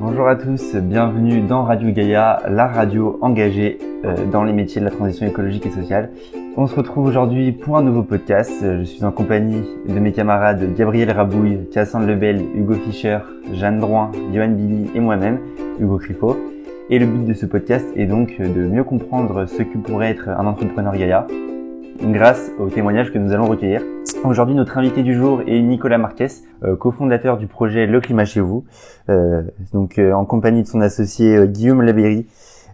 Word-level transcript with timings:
Bonjour 0.00 0.28
à 0.28 0.34
tous, 0.34 0.76
bienvenue 0.76 1.42
dans 1.42 1.64
Radio 1.64 1.90
Gaïa, 1.90 2.40
la 2.48 2.66
radio 2.66 3.18
engagée 3.20 3.76
euh, 4.06 4.24
dans 4.32 4.44
les 4.44 4.54
métiers 4.54 4.80
de 4.80 4.86
la 4.86 4.90
transition 4.90 5.26
écologique 5.26 5.66
et 5.66 5.70
sociale. 5.70 6.08
On 6.56 6.66
se 6.66 6.74
retrouve 6.74 7.04
aujourd'hui 7.04 7.52
pour 7.52 7.76
un 7.76 7.82
nouveau 7.82 8.02
podcast. 8.02 8.50
Je 8.62 8.82
suis 8.82 9.04
en 9.04 9.12
compagnie 9.12 9.62
de 9.86 9.98
mes 9.98 10.12
camarades 10.12 10.74
Gabriel 10.74 11.10
Rabouille, 11.10 11.68
Cassandre 11.70 12.06
Lebel, 12.06 12.42
Hugo 12.54 12.76
Fischer, 12.76 13.18
Jeanne 13.52 13.78
Drouin, 13.78 14.10
Johan 14.32 14.48
Billy 14.48 14.90
et 14.94 15.00
moi-même, 15.00 15.38
Hugo 15.78 15.98
Crifo. 15.98 16.34
Et 16.88 16.98
le 16.98 17.04
but 17.04 17.26
de 17.26 17.34
ce 17.34 17.44
podcast 17.44 17.86
est 17.94 18.06
donc 18.06 18.40
de 18.40 18.62
mieux 18.62 18.84
comprendre 18.84 19.44
ce 19.44 19.62
que 19.62 19.76
pourrait 19.76 20.12
être 20.12 20.30
un 20.30 20.46
entrepreneur 20.46 20.96
Gaïa 20.96 21.26
grâce 22.02 22.50
aux 22.58 22.68
témoignages 22.68 23.12
que 23.12 23.18
nous 23.18 23.32
allons 23.32 23.46
recueillir. 23.46 23.82
Aujourd'hui, 24.24 24.54
notre 24.54 24.78
invité 24.78 25.02
du 25.02 25.14
jour 25.14 25.42
est 25.46 25.60
Nicolas 25.60 25.98
Marquez, 25.98 26.28
euh, 26.64 26.76
cofondateur 26.76 27.36
du 27.36 27.46
projet 27.46 27.86
Le 27.86 28.00
Climat 28.00 28.24
chez 28.24 28.40
vous, 28.40 28.64
euh, 29.08 29.42
donc 29.72 29.98
euh, 29.98 30.12
en 30.12 30.24
compagnie 30.24 30.62
de 30.62 30.68
son 30.68 30.80
associé 30.80 31.46
Guillaume 31.48 31.82
Labéry. 31.82 32.26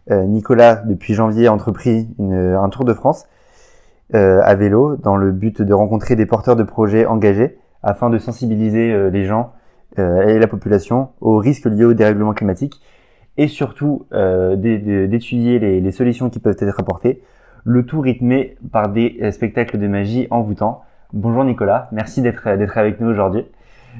Nicolas, 0.09 0.77
depuis 0.77 1.15
janvier, 1.15 1.49
a 1.49 1.53
entrepris 1.53 2.07
une, 2.21 2.33
un 2.33 2.69
tour 2.69 2.85
de 2.85 2.95
France 2.95 3.27
à 4.15 4.55
vélo 4.55 4.95
dans 4.95 5.17
le 5.17 5.33
but 5.33 5.63
de 5.63 5.75
rencontrer 5.75 6.15
des 6.15 6.27
porteurs 6.27 6.55
de 6.55 6.63
projets 6.63 7.07
engagés 7.07 7.59
afin 7.83 8.09
de 8.09 8.19
sensibiliser 8.19 9.11
les 9.11 9.25
gens 9.25 9.53
et 9.99 10.39
la 10.39 10.47
population 10.47 11.09
aux 11.21 11.39
risques 11.39 11.67
liés 11.67 11.85
au 11.85 11.93
dérèglement 11.93 12.35
climatique 12.35 12.81
et 13.37 13.49
surtout 13.49 14.07
d'étudier 14.13 15.59
les, 15.59 15.81
les 15.81 15.91
solutions 15.91 16.31
qui 16.31 16.39
peuvent 16.39 16.57
être 16.61 16.79
apportées 16.79 17.21
le 17.67 17.85
tout 17.85 18.01
rythmé 18.01 18.57
par 18.71 18.89
des 18.89 19.19
euh, 19.21 19.33
spectacles 19.33 19.79
de 19.79 19.89
magie 19.89 20.29
envoûtants. 20.31 20.85
Bonjour 21.13 21.45
Nicolas, 21.45 21.89
merci 21.91 22.23
d'être 22.23 22.47
euh, 22.47 22.57
d'être 22.57 22.79
avec 22.79 23.01
nous 23.01 23.09
aujourd'hui. 23.09 23.45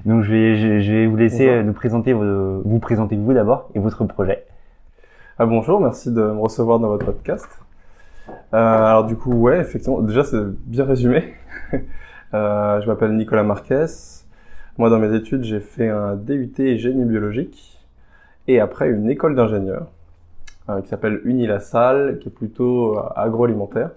Donc 0.05 0.23
je 0.23 0.31
vais 0.31 0.81
je, 0.81 0.93
vais 0.93 1.07
vous 1.07 1.17
laisser 1.17 1.49
euh, 1.49 1.63
nous 1.65 1.73
présenter 1.73 2.13
vous 2.13 2.79
présenter 2.79 3.17
vous 3.17 3.33
d'abord 3.33 3.69
et 3.75 3.81
votre 3.81 4.05
projet. 4.05 4.45
Ah, 5.39 5.47
bonjour, 5.47 5.81
merci 5.81 6.13
de 6.13 6.21
me 6.21 6.39
recevoir 6.39 6.79
dans 6.79 6.89
votre 6.89 7.07
podcast. 7.07 7.49
Euh, 8.29 8.35
alors 8.57 9.05
du 9.05 9.17
coup 9.17 9.33
ouais 9.33 9.59
effectivement 9.59 10.01
déjà 10.01 10.23
c'est 10.23 10.43
bien 10.65 10.85
résumé. 10.85 11.35
euh, 12.35 12.81
je 12.81 12.87
m'appelle 12.87 13.17
Nicolas 13.17 13.43
Marquez. 13.43 13.87
Moi 14.79 14.91
dans 14.91 15.01
mes 15.01 15.13
études 15.13 15.43
j'ai 15.43 15.61
fait 15.61 15.89
un 15.89 16.15
DUT 16.15 16.79
génie 16.79 17.05
biologique 17.05 17.81
et 18.47 18.61
après 18.61 18.91
une 18.91 19.11
école 19.11 19.35
d'ingénieur. 19.35 19.89
Euh, 20.69 20.81
qui 20.81 20.89
s'appelle 20.89 21.21
Unilassal, 21.25 22.19
qui 22.19 22.29
est 22.29 22.33
plutôt 22.33 22.99
euh, 22.99 23.03
agroalimentaire. 23.15 23.91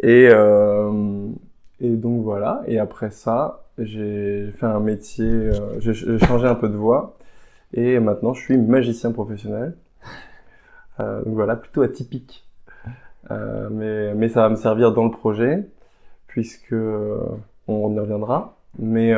Et, 0.00 0.28
euh, 0.30 1.28
et 1.80 1.90
donc 1.96 2.22
voilà. 2.22 2.62
Et 2.68 2.78
après 2.78 3.10
ça, 3.10 3.64
j'ai 3.78 4.52
fait 4.52 4.66
un 4.66 4.78
métier, 4.78 5.50
j'ai 5.80 6.18
changé 6.20 6.46
un 6.46 6.54
peu 6.54 6.68
de 6.68 6.76
voie. 6.76 7.16
Et 7.72 7.98
maintenant, 7.98 8.34
je 8.34 8.42
suis 8.42 8.56
magicien 8.56 9.10
professionnel. 9.10 9.74
donc 10.98 11.34
voilà, 11.34 11.56
plutôt 11.56 11.82
atypique. 11.82 12.48
mais, 13.30 14.14
mais 14.14 14.28
ça 14.28 14.42
va 14.42 14.48
me 14.50 14.56
servir 14.56 14.92
dans 14.92 15.04
le 15.04 15.10
projet, 15.10 15.66
puisque 16.28 16.74
on 17.66 17.94
y 17.94 17.98
reviendra. 17.98 18.56
Mais, 18.78 19.12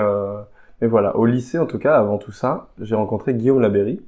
mais 0.81 0.89
voilà, 0.89 1.17
au 1.17 1.27
lycée 1.27 1.59
en 1.59 1.67
tout 1.67 1.79
cas, 1.79 1.99
avant 1.99 2.17
tout 2.17 2.33
ça, 2.33 2.69
j'ai 2.81 2.95
rencontré 2.95 3.35
Guillaume 3.35 3.61
Labéry, 3.61 4.01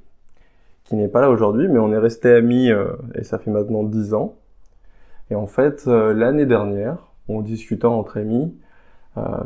qui 0.89 0.95
n'est 0.95 1.07
pas 1.07 1.21
là 1.21 1.29
aujourd'hui, 1.29 1.67
mais 1.67 1.77
on 1.77 1.93
est 1.93 1.99
resté 1.99 2.33
amis 2.33 2.71
euh, 2.71 2.87
et 3.13 3.23
ça 3.23 3.37
fait 3.37 3.51
maintenant 3.51 3.83
dix 3.83 4.15
ans. 4.15 4.35
Et 5.29 5.35
en 5.35 5.45
fait, 5.45 5.83
euh, 5.85 6.13
l'année 6.15 6.47
dernière, 6.47 6.97
on 7.27 7.41
discutait 7.41 7.85
entre 7.85 8.17
amis, 8.17 8.57
euh, 9.17 9.43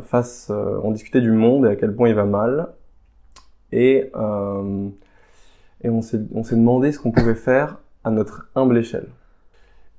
on 0.82 0.90
discutait 0.90 1.20
du 1.20 1.32
monde 1.32 1.66
et 1.66 1.68
à 1.68 1.76
quel 1.76 1.94
point 1.94 2.08
il 2.08 2.14
va 2.14 2.24
mal, 2.24 2.68
et 3.72 4.10
et 5.82 5.90
on 5.90 6.00
s'est 6.00 6.18
demandé 6.56 6.92
ce 6.92 6.98
qu'on 6.98 7.10
pouvait 7.10 7.34
faire 7.34 7.78
à 8.04 8.10
notre 8.10 8.48
humble 8.54 8.78
échelle. 8.78 9.08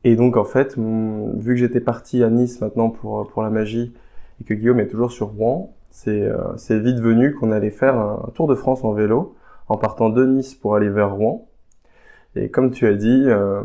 Et 0.04 0.16
donc 0.16 0.38
en 0.38 0.46
fait, 0.46 0.76
vu 0.78 1.54
que 1.54 1.60
j'étais 1.60 1.82
parti 1.82 2.23
à 2.23 2.32
Nice 2.32 2.60
maintenant 2.62 2.90
pour 2.90 3.28
pour 3.28 3.44
la 3.44 3.52
magie 3.52 3.94
et 4.42 4.45
que 4.45 4.55
Guillaume 4.55 4.80
est 4.80 4.88
toujours 4.88 5.11
sur 5.11 5.28
Rouen, 5.28 5.76
c'est 5.92 6.80
vite 6.80 7.00
venu 7.00 7.36
qu'on 7.36 7.52
allait 7.52 7.70
faire 7.70 8.00
un 8.00 8.32
tour 8.34 8.48
de 8.48 8.55
France 8.55 8.84
en 8.84 8.94
vélo 8.94 9.36
en 9.67 9.77
partant 9.77 10.09
de 10.09 10.26
Nice 10.26 10.55
pour 10.55 10.76
aller 10.76 10.89
vers 10.89 11.14
Rouen. 11.14 11.48
Et 12.36 12.49
comme 12.49 12.71
tu 12.71 12.87
as 12.87 12.93
dit, 12.93 13.23
euh, 13.27 13.61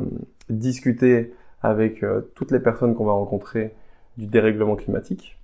discuter 0.49 1.35
avec 1.63 2.03
euh, 2.03 2.23
toutes 2.35 2.51
les 2.51 2.61
personnes 2.61 2.95
qu'on 2.95 3.05
va 3.05 3.13
rencontrer 3.13 3.75
du 4.17 4.27
dérèglement 4.27 4.77
climatique. 4.77 5.39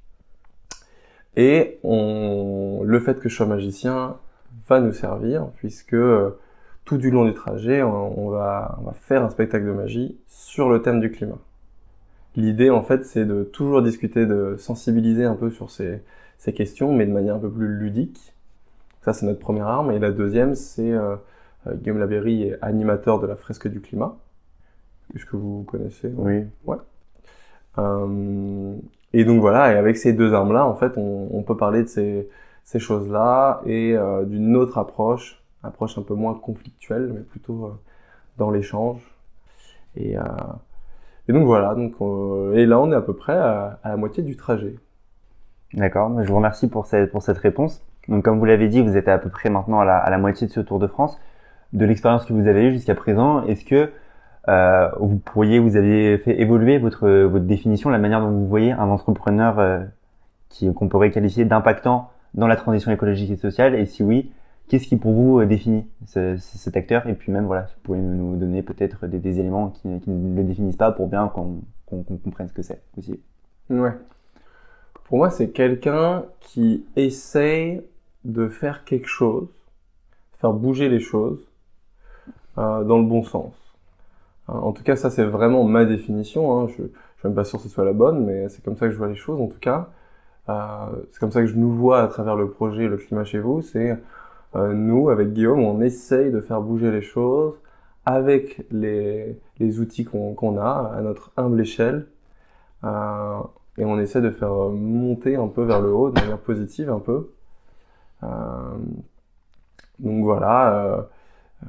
Et 1.36 1.78
le 1.84 2.98
fait 2.98 3.20
que 3.20 3.28
je 3.28 3.36
sois 3.36 3.46
magicien 3.46 4.16
va 4.68 4.80
nous 4.80 4.92
servir 4.92 5.48
puisque 5.56 5.94
euh, 5.94 6.30
tout 6.84 6.96
du 6.96 7.10
long 7.10 7.26
du 7.26 7.34
trajet, 7.34 7.82
on, 7.82 8.28
va, 8.30 8.78
faire 8.94 9.22
un 9.22 9.28
spectacle 9.28 9.66
de 9.66 9.72
magie 9.72 10.16
sur 10.28 10.70
le 10.70 10.80
thème 10.80 11.00
du 11.00 11.10
climat. 11.10 11.38
L'idée, 12.36 12.70
en 12.70 12.82
fait, 12.82 13.04
c'est 13.04 13.24
de 13.24 13.42
toujours 13.44 13.82
discuter, 13.82 14.24
de 14.24 14.56
sensibiliser 14.58 15.24
un 15.24 15.34
peu 15.34 15.50
sur 15.50 15.70
ces 15.70 16.02
questions, 16.54 16.94
mais 16.94 17.06
de 17.06 17.12
manière 17.12 17.34
un 17.34 17.38
peu 17.38 17.50
plus 17.50 17.76
ludique, 17.76 18.35
ça, 19.06 19.12
c'est 19.12 19.24
notre 19.24 19.38
première 19.38 19.68
arme. 19.68 19.92
Et 19.92 20.00
la 20.00 20.10
deuxième, 20.10 20.56
c'est 20.56 20.90
euh, 20.90 21.14
euh, 21.68 21.74
Guillaume 21.76 21.98
Labéry 21.98 22.42
est 22.42 22.58
animateur 22.60 23.20
de 23.20 23.26
la 23.28 23.36
fresque 23.36 23.68
du 23.68 23.80
climat. 23.80 24.16
Est-ce 25.14 25.24
que 25.24 25.36
vous 25.36 25.62
connaissez? 25.62 26.12
Oui. 26.16 26.42
Ouais. 26.64 26.76
Euh, 27.78 28.74
et 29.12 29.24
donc 29.24 29.40
voilà, 29.40 29.72
et 29.72 29.76
avec 29.76 29.96
ces 29.96 30.12
deux 30.12 30.34
armes-là, 30.34 30.66
en 30.66 30.74
fait, 30.74 30.98
on, 30.98 31.28
on, 31.30 31.42
peut 31.44 31.56
parler 31.56 31.84
de 31.84 31.88
ces, 31.88 32.28
ces 32.64 32.80
choses-là 32.80 33.60
et 33.64 33.96
euh, 33.96 34.24
d'une 34.24 34.56
autre 34.56 34.76
approche, 34.76 35.40
approche 35.62 35.96
un 35.98 36.02
peu 36.02 36.14
moins 36.14 36.34
conflictuelle, 36.34 37.12
mais 37.14 37.20
plutôt 37.20 37.78
dans 38.38 38.50
l'échange. 38.50 39.00
Et, 39.94 40.16
et, 41.28 41.32
donc 41.32 41.46
voilà, 41.46 41.76
donc 41.76 41.94
et 42.54 42.66
là 42.66 42.80
on 42.80 42.90
est 42.92 42.96
à 42.96 43.00
peu 43.00 43.14
près 43.14 43.36
à, 43.36 43.78
à 43.84 43.90
la 43.90 43.96
moitié 43.96 44.22
du 44.22 44.36
trajet. 44.36 44.74
D'accord, 45.74 46.22
je 46.22 46.28
vous 46.28 46.36
remercie 46.36 46.68
pour 46.68 46.86
cette, 46.86 47.12
pour 47.12 47.22
cette 47.22 47.38
réponse. 47.38 47.82
Donc 48.08 48.24
comme 48.24 48.38
vous 48.38 48.44
l'avez 48.44 48.68
dit, 48.68 48.82
vous 48.82 48.96
êtes 48.96 49.08
à 49.08 49.18
peu 49.18 49.30
près 49.30 49.50
maintenant 49.50 49.80
à 49.80 49.84
la, 49.84 49.96
à 49.96 50.10
la 50.10 50.18
moitié 50.18 50.46
de 50.46 50.52
ce 50.52 50.60
Tour 50.60 50.78
de 50.78 50.86
France. 50.86 51.18
De 51.72 51.84
l'expérience 51.84 52.24
que 52.24 52.32
vous 52.32 52.46
avez 52.46 52.64
eue 52.64 52.72
jusqu'à 52.72 52.94
présent, 52.94 53.44
est-ce 53.44 53.64
que 53.64 53.90
euh, 54.48 54.88
vous 55.00 55.18
pourriez, 55.18 55.58
vous 55.58 55.76
avez 55.76 56.18
fait 56.18 56.40
évoluer 56.40 56.78
votre, 56.78 57.08
votre 57.08 57.44
définition, 57.44 57.90
la 57.90 57.98
manière 57.98 58.20
dont 58.20 58.30
vous 58.30 58.46
voyez 58.46 58.72
un 58.72 58.88
entrepreneur 58.88 59.58
euh, 59.58 59.80
qui 60.48 60.72
qu'on 60.72 60.88
pourrait 60.88 61.10
qualifier 61.10 61.44
d'impactant 61.44 62.10
dans 62.34 62.46
la 62.46 62.56
transition 62.56 62.92
écologique 62.92 63.30
et 63.30 63.36
sociale? 63.36 63.74
Et 63.74 63.86
si 63.86 64.04
oui, 64.04 64.30
qu'est-ce 64.68 64.86
qui 64.86 64.96
pour 64.96 65.12
vous 65.12 65.40
euh, 65.40 65.46
définit 65.46 65.86
ce, 66.06 66.36
cet 66.36 66.76
acteur? 66.76 67.08
Et 67.08 67.14
puis 67.14 67.32
même 67.32 67.46
voilà, 67.46 67.62
vous 67.62 67.80
pouvez 67.82 67.98
nous 67.98 68.36
donner 68.36 68.62
peut-être 68.62 69.06
des, 69.08 69.40
éléments 69.40 69.70
qui, 69.70 69.88
ne 69.88 70.36
le 70.36 70.44
définissent 70.44 70.76
pas 70.76 70.92
pour 70.92 71.08
bien 71.08 71.28
qu'on 71.28 71.62
qu'on 71.86 72.02
comprenne 72.02 72.48
ce 72.48 72.52
que 72.52 72.62
c'est 72.62 72.82
aussi. 72.98 73.20
Ouais. 73.70 73.92
Pour 75.04 75.18
moi, 75.18 75.30
c'est 75.30 75.50
quelqu'un 75.50 76.24
qui 76.40 76.84
essaye 76.96 77.82
de 78.26 78.48
faire 78.48 78.84
quelque 78.84 79.06
chose, 79.06 79.48
faire 80.38 80.52
bouger 80.52 80.88
les 80.88 81.00
choses 81.00 81.48
euh, 82.58 82.82
dans 82.84 82.98
le 82.98 83.04
bon 83.04 83.22
sens. 83.22 83.54
Euh, 84.48 84.52
en 84.52 84.72
tout 84.72 84.82
cas, 84.82 84.96
ça 84.96 85.10
c'est 85.10 85.24
vraiment 85.24 85.64
ma 85.64 85.84
définition. 85.84 86.60
Hein. 86.60 86.66
Je, 86.68 86.74
je 86.74 86.80
suis 86.82 87.28
même 87.28 87.34
pas 87.34 87.44
sûr 87.44 87.58
que 87.58 87.64
ce 87.64 87.68
soit 87.68 87.84
la 87.84 87.92
bonne, 87.92 88.24
mais 88.24 88.48
c'est 88.48 88.64
comme 88.64 88.76
ça 88.76 88.86
que 88.86 88.92
je 88.92 88.98
vois 88.98 89.08
les 89.08 89.14
choses. 89.14 89.40
En 89.40 89.46
tout 89.46 89.60
cas, 89.60 89.90
euh, 90.48 90.54
c'est 91.12 91.20
comme 91.20 91.30
ça 91.30 91.40
que 91.40 91.46
je 91.46 91.56
nous 91.56 91.72
vois 91.72 92.02
à 92.02 92.08
travers 92.08 92.36
le 92.36 92.50
projet 92.50 92.88
Le 92.88 92.96
Climat 92.96 93.24
chez 93.24 93.38
vous. 93.38 93.62
C'est 93.62 93.96
euh, 94.56 94.72
nous, 94.72 95.08
avec 95.10 95.32
Guillaume, 95.32 95.60
on 95.60 95.80
essaye 95.80 96.32
de 96.32 96.40
faire 96.40 96.60
bouger 96.60 96.90
les 96.90 97.02
choses 97.02 97.54
avec 98.04 98.66
les, 98.70 99.38
les 99.58 99.80
outils 99.80 100.04
qu'on 100.04 100.58
a 100.58 100.92
à 100.96 101.00
notre 101.00 101.32
humble 101.36 101.60
échelle. 101.60 102.06
Et 103.78 103.84
on 103.84 103.98
essaie 103.98 104.20
de 104.20 104.30
faire 104.30 104.52
monter 104.70 105.36
un 105.36 105.48
peu 105.48 105.64
vers 105.64 105.80
le 105.80 105.92
haut 105.92 106.10
de 106.10 106.20
manière 106.20 106.38
positive 106.38 106.88
un 106.88 107.00
peu 107.00 107.30
donc 108.22 110.24
voilà, 110.24 110.74
euh, 110.74 111.02
euh, 111.64 111.68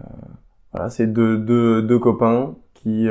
voilà, 0.71 0.89
c'est 0.89 1.07
deux, 1.07 1.37
deux, 1.37 1.99
copains 1.99 2.55
qui 2.73 3.07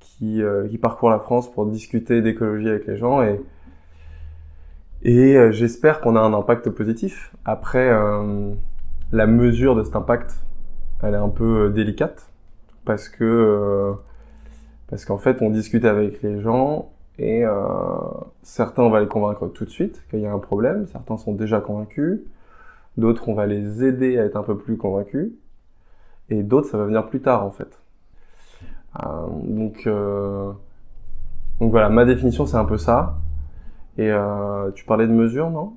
qui, 0.00 0.42
qui 0.70 0.78
parcourent 0.78 1.10
la 1.10 1.20
France 1.20 1.50
pour 1.50 1.66
discuter 1.66 2.22
d'écologie 2.22 2.68
avec 2.68 2.86
les 2.86 2.96
gens 2.96 3.22
et 3.22 3.40
et 5.02 5.34
j'espère 5.52 6.02
qu'on 6.02 6.14
a 6.14 6.20
un 6.20 6.34
impact 6.34 6.68
positif. 6.68 7.34
Après, 7.46 7.88
euh, 7.90 8.52
la 9.12 9.26
mesure 9.26 9.74
de 9.74 9.82
cet 9.82 9.96
impact, 9.96 10.44
elle 11.02 11.14
est 11.14 11.16
un 11.16 11.30
peu 11.30 11.70
délicate 11.70 12.30
parce 12.84 13.08
que 13.08 13.24
euh, 13.24 13.92
parce 14.88 15.04
qu'en 15.04 15.18
fait, 15.18 15.40
on 15.40 15.50
discute 15.50 15.84
avec 15.84 16.22
les 16.22 16.40
gens 16.40 16.90
et 17.20 17.44
euh, 17.44 17.52
certains, 18.42 18.82
on 18.82 18.88
va 18.88 19.00
les 19.00 19.06
convaincre 19.06 19.46
tout 19.48 19.66
de 19.66 19.70
suite 19.70 20.02
qu'il 20.08 20.20
y 20.20 20.26
a 20.26 20.32
un 20.32 20.38
problème. 20.38 20.86
Certains 20.86 21.18
sont 21.18 21.34
déjà 21.34 21.60
convaincus. 21.60 22.20
D'autres, 22.96 23.28
on 23.28 23.34
va 23.34 23.44
les 23.44 23.84
aider 23.84 24.18
à 24.18 24.24
être 24.24 24.36
un 24.36 24.42
peu 24.42 24.56
plus 24.56 24.78
convaincus. 24.78 25.30
Et 26.30 26.42
d'autres, 26.42 26.68
ça 26.68 26.78
va 26.78 26.86
venir 26.86 27.06
plus 27.08 27.20
tard, 27.20 27.44
en 27.44 27.50
fait. 27.50 27.78
Euh, 29.04 29.26
donc, 29.44 29.82
euh, 29.86 30.50
donc 31.60 31.70
voilà, 31.70 31.90
ma 31.90 32.06
définition, 32.06 32.46
c'est 32.46 32.56
un 32.56 32.64
peu 32.64 32.78
ça. 32.78 33.18
Et 33.98 34.10
tu 34.74 34.86
parlais 34.86 35.06
de 35.06 35.12
mesures, 35.12 35.50
non? 35.50 35.74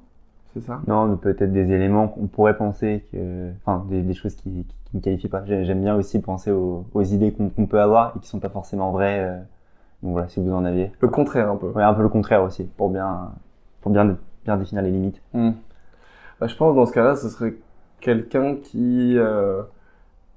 C'est 0.53 0.61
ça? 0.61 0.79
Non, 0.87 1.17
peut-être 1.17 1.51
des 1.51 1.73
éléments 1.73 2.07
qu'on 2.07 2.27
pourrait 2.27 2.55
penser 2.55 3.03
que, 3.11 3.51
enfin, 3.65 3.85
des, 3.89 4.13
choses 4.13 4.35
qui, 4.35 4.65
qui, 4.85 4.95
me 4.95 5.01
qualifient 5.01 5.27
pas. 5.27 5.43
J'aime 5.45 5.81
bien 5.81 5.95
aussi 5.95 6.21
penser 6.21 6.51
aux, 6.51 6.85
idées 7.01 7.33
qu'on 7.33 7.65
peut 7.65 7.81
avoir 7.81 8.13
et 8.15 8.19
qui 8.21 8.29
sont 8.29 8.39
pas 8.39 8.47
forcément 8.47 8.91
vraies. 8.91 9.43
Donc 10.03 10.11
voilà, 10.11 10.27
si 10.27 10.41
vous 10.41 10.51
en 10.51 10.65
aviez. 10.65 10.91
Le 10.99 11.07
contraire 11.07 11.49
un 11.49 11.55
peu. 11.55 11.67
Ouais, 11.67 11.81
un 11.81 11.93
peu 11.93 12.01
le 12.01 12.09
contraire 12.09 12.43
aussi, 12.43 12.65
pour 12.65 12.89
bien, 12.89 13.31
pour 13.81 13.91
bien, 13.91 14.17
bien 14.43 14.57
définir 14.57 14.83
les 14.83 14.91
limites. 14.91 15.21
Hmm. 15.33 15.51
Bah, 16.39 16.47
je 16.47 16.55
pense 16.55 16.75
dans 16.75 16.85
ce 16.85 16.91
cas-là, 16.91 17.15
ce 17.15 17.29
serait 17.29 17.55
quelqu'un 18.01 18.57
qui 18.57 19.17
euh, 19.17 19.63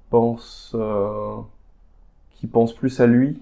pense, 0.09 0.73
euh, 0.73 1.35
qui 2.31 2.47
pense 2.47 2.73
plus 2.73 3.01
à 3.01 3.07
lui 3.07 3.41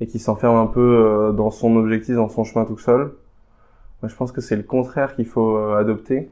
et 0.00 0.08
qui 0.08 0.18
s'enferme 0.18 0.56
un 0.56 0.66
peu 0.66 0.80
euh, 0.80 1.32
dans 1.32 1.50
son 1.50 1.76
objectif, 1.76 2.16
dans 2.16 2.28
son 2.28 2.42
chemin 2.42 2.64
tout 2.64 2.78
seul. 2.78 3.12
Moi, 4.02 4.08
je 4.08 4.16
pense 4.16 4.32
que 4.32 4.40
c'est 4.40 4.56
le 4.56 4.64
contraire 4.64 5.14
qu'il 5.14 5.26
faut 5.26 5.58
adopter. 5.74 6.28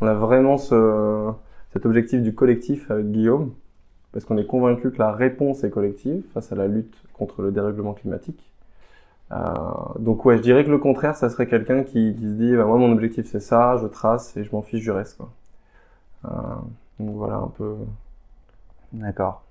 On 0.00 0.06
a 0.06 0.14
vraiment 0.14 0.56
ce, 0.56 1.32
cet 1.72 1.84
objectif 1.84 2.22
du 2.22 2.34
collectif 2.34 2.90
avec 2.90 3.10
Guillaume, 3.10 3.52
parce 4.12 4.24
qu'on 4.24 4.36
est 4.38 4.46
convaincu 4.46 4.90
que 4.90 4.98
la 4.98 5.12
réponse 5.12 5.64
est 5.64 5.70
collective 5.70 6.22
face 6.34 6.52
à 6.52 6.56
la 6.56 6.66
lutte 6.66 7.02
contre 7.12 7.42
le 7.42 7.52
dérèglement 7.52 7.92
climatique. 7.92 8.50
Euh, 9.32 9.36
donc 9.98 10.24
ouais, 10.24 10.38
je 10.38 10.42
dirais 10.42 10.64
que 10.64 10.70
le 10.70 10.78
contraire, 10.78 11.16
ça 11.16 11.28
serait 11.28 11.46
quelqu'un 11.46 11.82
qui, 11.82 12.14
se 12.14 12.34
dit, 12.34 12.56
bah, 12.56 12.64
moi 12.64 12.78
mon 12.78 12.92
objectif 12.92 13.26
c'est 13.30 13.40
ça, 13.40 13.76
je 13.76 13.86
trace 13.86 14.36
et 14.36 14.44
je 14.44 14.52
m'en 14.52 14.62
fiche 14.62 14.80
du 14.80 14.90
reste. 14.90 15.20
Euh, 16.24 16.28
donc 16.98 17.16
voilà 17.16 17.36
un 17.36 17.52
peu. 17.56 17.74
D'accord. 18.92 19.42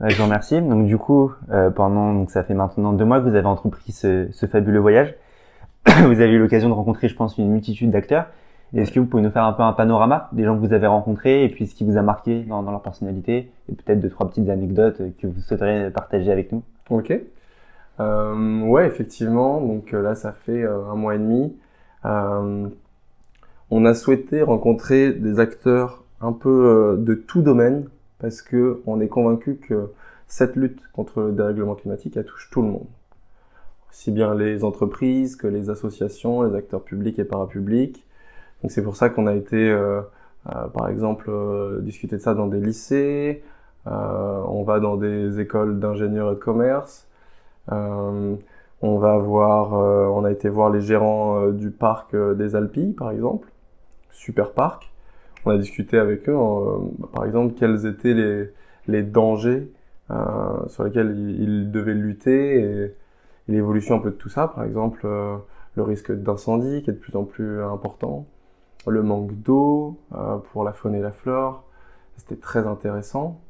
je 0.00 0.16
vous 0.16 0.24
remercie. 0.24 0.60
Donc 0.60 0.86
du 0.86 0.98
coup, 0.98 1.32
euh, 1.50 1.70
pendant 1.70 2.12
donc 2.12 2.30
ça 2.30 2.42
fait 2.44 2.54
maintenant 2.54 2.92
deux 2.92 3.06
mois 3.06 3.20
que 3.20 3.28
vous 3.28 3.34
avez 3.34 3.46
entrepris 3.46 3.92
ce 3.92 4.46
fabuleux 4.50 4.80
voyage. 4.80 5.14
vous 5.86 6.20
avez 6.20 6.32
eu 6.32 6.38
l'occasion 6.38 6.68
de 6.68 6.74
rencontrer, 6.74 7.08
je 7.08 7.16
pense, 7.16 7.38
une 7.38 7.48
multitude 7.50 7.90
d'acteurs. 7.90 8.26
Est-ce 8.74 8.92
que 8.92 9.00
vous 9.00 9.06
pouvez 9.06 9.22
nous 9.22 9.30
faire 9.30 9.44
un 9.44 9.52
peu 9.52 9.62
un 9.62 9.72
panorama 9.72 10.28
des 10.32 10.44
gens 10.44 10.54
que 10.54 10.64
vous 10.64 10.72
avez 10.72 10.86
rencontrés 10.86 11.44
et 11.44 11.48
puis 11.48 11.66
ce 11.66 11.74
qui 11.74 11.84
vous 11.84 11.96
a 11.96 12.02
marqué 12.02 12.42
dans, 12.44 12.62
dans 12.62 12.70
leur 12.70 12.82
personnalité 12.82 13.50
et 13.68 13.74
peut-être 13.74 14.00
deux 14.00 14.10
trois 14.10 14.28
petites 14.28 14.48
anecdotes 14.48 15.02
que 15.20 15.26
vous 15.26 15.40
souhaiteriez 15.40 15.90
partager 15.90 16.30
avec 16.30 16.52
nous? 16.52 16.62
Ok. 16.88 17.12
Euh, 17.98 18.60
ouais, 18.62 18.86
effectivement. 18.86 19.60
Donc 19.60 19.92
euh, 19.92 20.02
là, 20.02 20.14
ça 20.14 20.32
fait 20.32 20.62
euh, 20.62 20.84
un 20.90 20.94
mois 20.94 21.16
et 21.16 21.18
demi. 21.18 21.56
Euh, 22.04 22.68
on 23.70 23.84
a 23.84 23.94
souhaité 23.94 24.42
rencontrer 24.42 25.12
des 25.12 25.40
acteurs 25.40 26.04
un 26.20 26.32
peu 26.32 26.96
de 26.98 27.14
tout 27.14 27.42
domaine 27.42 27.88
parce 28.18 28.42
que 28.42 28.82
on 28.86 29.00
est 29.00 29.08
convaincu 29.08 29.56
que 29.56 29.90
cette 30.26 30.54
lutte 30.56 30.80
contre 30.92 31.22
le 31.22 31.32
dérèglement 31.32 31.74
climatique, 31.74 32.16
elle 32.16 32.24
touche 32.24 32.50
tout 32.50 32.62
le 32.62 32.68
monde 32.68 32.86
aussi 33.90 34.10
bien 34.10 34.34
les 34.34 34.64
entreprises 34.64 35.36
que 35.36 35.46
les 35.46 35.68
associations, 35.68 36.42
les 36.42 36.54
acteurs 36.56 36.82
publics 36.82 37.18
et 37.18 37.24
parapublics. 37.24 38.04
C'est 38.68 38.82
pour 38.82 38.96
ça 38.96 39.08
qu'on 39.08 39.26
a 39.26 39.34
été, 39.34 39.70
euh, 39.70 40.02
euh, 40.48 40.68
par 40.68 40.88
exemple, 40.88 41.30
euh, 41.30 41.80
discuter 41.80 42.16
de 42.16 42.20
ça 42.20 42.34
dans 42.34 42.46
des 42.46 42.60
lycées, 42.60 43.42
on 43.86 44.62
va 44.62 44.78
dans 44.78 44.96
des 44.96 45.40
écoles 45.40 45.80
d'ingénieurs 45.80 46.32
et 46.32 46.34
de 46.34 46.40
commerce, 46.40 47.08
on 47.68 48.98
va 48.98 49.16
voir, 49.18 49.72
on 49.72 50.24
a 50.24 50.30
été 50.30 50.48
voir 50.48 50.70
les 50.70 50.82
gérants 50.82 51.48
du 51.48 51.70
parc 51.70 52.14
des 52.14 52.56
Alpilles, 52.56 52.92
par 52.92 53.10
exemple, 53.10 53.48
super 54.10 54.52
parc. 54.52 54.92
On 55.46 55.50
a 55.50 55.56
discuté 55.56 55.98
avec 55.98 56.28
eux, 56.28 56.36
par 57.14 57.24
exemple, 57.24 57.54
quels 57.58 57.86
étaient 57.86 58.52
les, 58.86 59.02
dangers 59.02 59.72
sur 60.68 60.84
lesquels 60.84 61.16
ils, 61.16 61.70
devaient 61.72 61.94
lutter 61.94 62.60
et 62.60 62.94
l'évolution 63.48 63.96
un 63.96 64.00
peu 64.00 64.10
de 64.10 64.16
tout 64.16 64.28
ça, 64.28 64.46
par 64.48 64.64
exemple 64.64 65.06
le 65.76 65.82
risque 65.82 66.12
d'incendie 66.12 66.82
qui 66.82 66.90
est 66.90 66.94
de 66.94 66.98
plus 66.98 67.16
en 67.16 67.24
plus 67.24 67.62
important, 67.62 68.26
le 68.86 69.02
manque 69.02 69.32
d'eau 69.34 69.98
euh, 70.14 70.38
pour 70.52 70.64
la 70.64 70.72
faune 70.72 70.94
et 70.94 71.00
la 71.00 71.12
flore, 71.12 71.64
c'était 72.16 72.36
très 72.36 72.66
intéressant. 72.66 73.40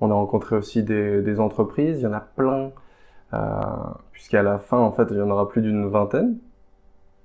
On 0.00 0.10
a 0.10 0.14
rencontré 0.14 0.56
aussi 0.56 0.82
des, 0.82 1.40
entreprises, 1.40 2.00
il 2.00 2.04
y 2.04 2.06
en 2.06 2.12
a 2.12 2.20
plein, 2.20 2.72
euh, 3.32 3.38
puisqu'à 4.12 4.42
la 4.42 4.58
fin, 4.58 4.78
en 4.78 4.92
fait, 4.92 5.06
il 5.10 5.16
y 5.16 5.22
en 5.22 5.30
aura 5.30 5.48
plus 5.48 5.62
d'une 5.62 5.86
vingtaine, 5.86 6.38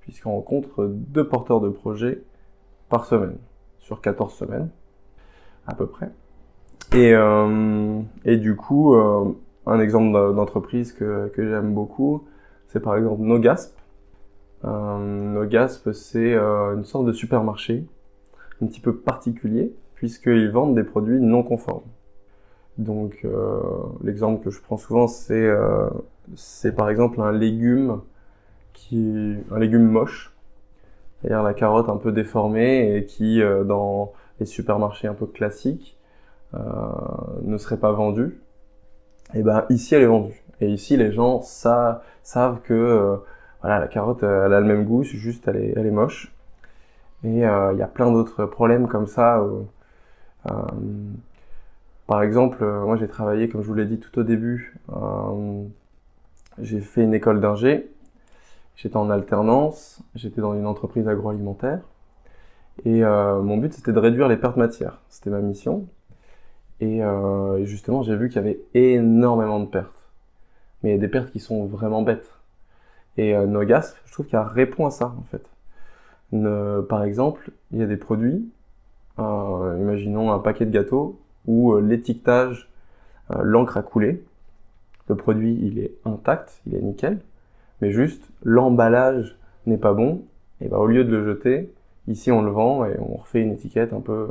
puisqu'on 0.00 0.32
rencontre 0.32 0.86
deux 0.86 1.26
porteurs 1.26 1.60
de 1.60 1.68
projets 1.68 2.22
par 2.88 3.04
semaine, 3.04 3.36
sur 3.78 4.00
14 4.00 4.32
semaines, 4.32 4.70
à 5.66 5.74
peu 5.74 5.86
près. 5.86 6.10
Et, 6.92 7.12
euh, 7.14 8.00
du 8.24 8.56
coup, 8.56 8.94
euh, 8.94 9.32
un 9.66 9.80
exemple 9.80 10.12
d'entreprise 10.34 10.92
que, 10.92 11.28
que 11.34 11.48
j'aime 11.48 11.74
beaucoup, 11.74 12.24
c'est 12.68 12.80
par 12.80 12.96
exemple 12.96 13.22
Nogasp. 13.22 13.79
Nogasp, 14.62 15.92
c'est 15.92 16.34
euh, 16.34 16.74
une 16.76 16.84
sorte 16.84 17.06
de 17.06 17.12
supermarché 17.12 17.84
un 18.62 18.66
petit 18.66 18.80
peu 18.80 18.94
particulier, 18.94 19.74
puisqu'ils 19.94 20.50
vendent 20.50 20.74
des 20.74 20.84
produits 20.84 21.20
non 21.20 21.42
conformes. 21.42 21.88
Donc 22.78 23.20
euh, 23.24 23.60
l'exemple 24.02 24.44
que 24.44 24.50
je 24.50 24.60
prends 24.60 24.76
souvent, 24.76 25.06
c'est 25.06 25.34
euh, 25.34 25.88
c'est 26.36 26.74
par 26.74 26.90
exemple 26.90 27.20
un 27.20 27.32
légume 27.32 28.00
qui 28.72 29.36
un 29.50 29.58
légume 29.58 29.86
moche, 29.86 30.34
c'est-à-dire 31.20 31.42
la 31.42 31.54
carotte 31.54 31.88
un 31.88 31.96
peu 31.96 32.12
déformée 32.12 32.96
et 32.96 33.06
qui 33.06 33.42
dans 33.66 34.12
les 34.38 34.46
supermarchés 34.46 35.08
un 35.08 35.14
peu 35.14 35.26
classiques 35.26 35.98
ne 36.54 37.58
serait 37.58 37.76
pas 37.76 37.92
vendu 37.92 38.40
et 39.34 39.42
ben 39.42 39.66
ici 39.68 39.94
elle 39.94 40.02
est 40.02 40.06
vendue. 40.06 40.42
Et 40.60 40.68
ici 40.68 40.96
les 40.96 41.12
gens 41.12 41.42
savent 41.42 42.60
que 42.62 43.20
voilà 43.62 43.78
la 43.78 43.88
carotte 43.88 44.22
elle 44.22 44.52
a 44.52 44.60
le 44.60 44.66
même 44.66 44.84
goût, 44.84 45.02
juste 45.02 45.46
elle 45.48 45.56
est, 45.56 45.74
elle 45.76 45.86
est 45.86 45.90
moche. 45.90 46.32
Et 47.24 47.46
euh, 47.46 47.72
il 47.72 47.78
y 47.78 47.82
a 47.82 47.86
plein 47.86 48.10
d'autres 48.10 48.46
problèmes 48.46 48.88
comme 48.88 49.06
ça. 49.06 49.40
Euh, 49.40 50.52
par 52.06 52.22
exemple, 52.22 52.64
moi 52.64 52.96
j'ai 52.96 53.08
travaillé, 53.08 53.48
comme 53.48 53.62
je 53.62 53.66
vous 53.66 53.74
l'ai 53.74 53.84
dit 53.84 54.00
tout 54.00 54.18
au 54.18 54.22
début, 54.22 54.76
j'ai 56.58 56.80
fait 56.80 57.04
une 57.04 57.14
école 57.14 57.40
d'ingé, 57.40 57.90
j'étais 58.76 58.96
en 58.96 59.10
alternance, 59.10 60.00
j'étais 60.14 60.40
dans 60.40 60.54
une 60.54 60.66
entreprise 60.66 61.06
agroalimentaire, 61.08 61.80
et 62.84 63.02
mon 63.02 63.58
but 63.58 63.74
c'était 63.74 63.92
de 63.92 63.98
réduire 63.98 64.28
les 64.28 64.36
pertes 64.36 64.56
matières. 64.56 65.00
C'était 65.08 65.30
ma 65.30 65.40
mission. 65.40 65.86
Et, 66.80 67.02
euh, 67.04 67.64
justement, 67.66 68.02
j'ai 68.02 68.16
vu 68.16 68.28
qu'il 68.28 68.36
y 68.36 68.38
avait 68.38 68.60
énormément 68.74 69.60
de 69.60 69.66
pertes. 69.66 70.10
Mais 70.82 70.90
il 70.90 70.92
y 70.92 70.96
a 70.96 71.00
des 71.00 71.08
pertes 71.08 71.30
qui 71.30 71.40
sont 71.40 71.66
vraiment 71.66 72.02
bêtes. 72.02 72.39
Et 73.16 73.34
euh, 73.34 73.46
Nogasp, 73.46 73.96
je 74.06 74.12
trouve 74.12 74.26
qu'elle 74.26 74.40
répond 74.40 74.86
à 74.86 74.90
ça, 74.90 75.14
en 75.18 75.24
fait. 75.30 75.44
Par 76.88 77.02
exemple, 77.02 77.50
il 77.72 77.78
y 77.78 77.82
a 77.82 77.86
des 77.86 77.96
produits, 77.96 78.48
euh, 79.18 79.76
imaginons 79.78 80.32
un 80.32 80.38
paquet 80.38 80.66
de 80.66 80.70
gâteaux, 80.70 81.18
où 81.46 81.74
euh, 81.74 81.80
l'étiquetage, 81.80 82.68
euh, 83.30 83.42
l'encre 83.42 83.76
a 83.76 83.82
coulé. 83.82 84.22
Le 85.08 85.16
produit, 85.16 85.58
il 85.62 85.78
est 85.78 85.92
intact, 86.04 86.60
il 86.66 86.74
est 86.74 86.80
nickel. 86.80 87.20
Mais 87.80 87.90
juste, 87.90 88.22
l'emballage 88.44 89.36
n'est 89.66 89.78
pas 89.78 89.92
bon. 89.92 90.22
Et 90.60 90.68
ben, 90.68 90.78
au 90.78 90.86
lieu 90.86 91.04
de 91.04 91.10
le 91.10 91.24
jeter, 91.24 91.72
ici 92.06 92.30
on 92.30 92.42
le 92.42 92.50
vend 92.50 92.84
et 92.84 92.96
on 92.98 93.16
refait 93.16 93.40
une 93.40 93.52
étiquette 93.52 93.92
un 93.92 94.00
peu 94.00 94.28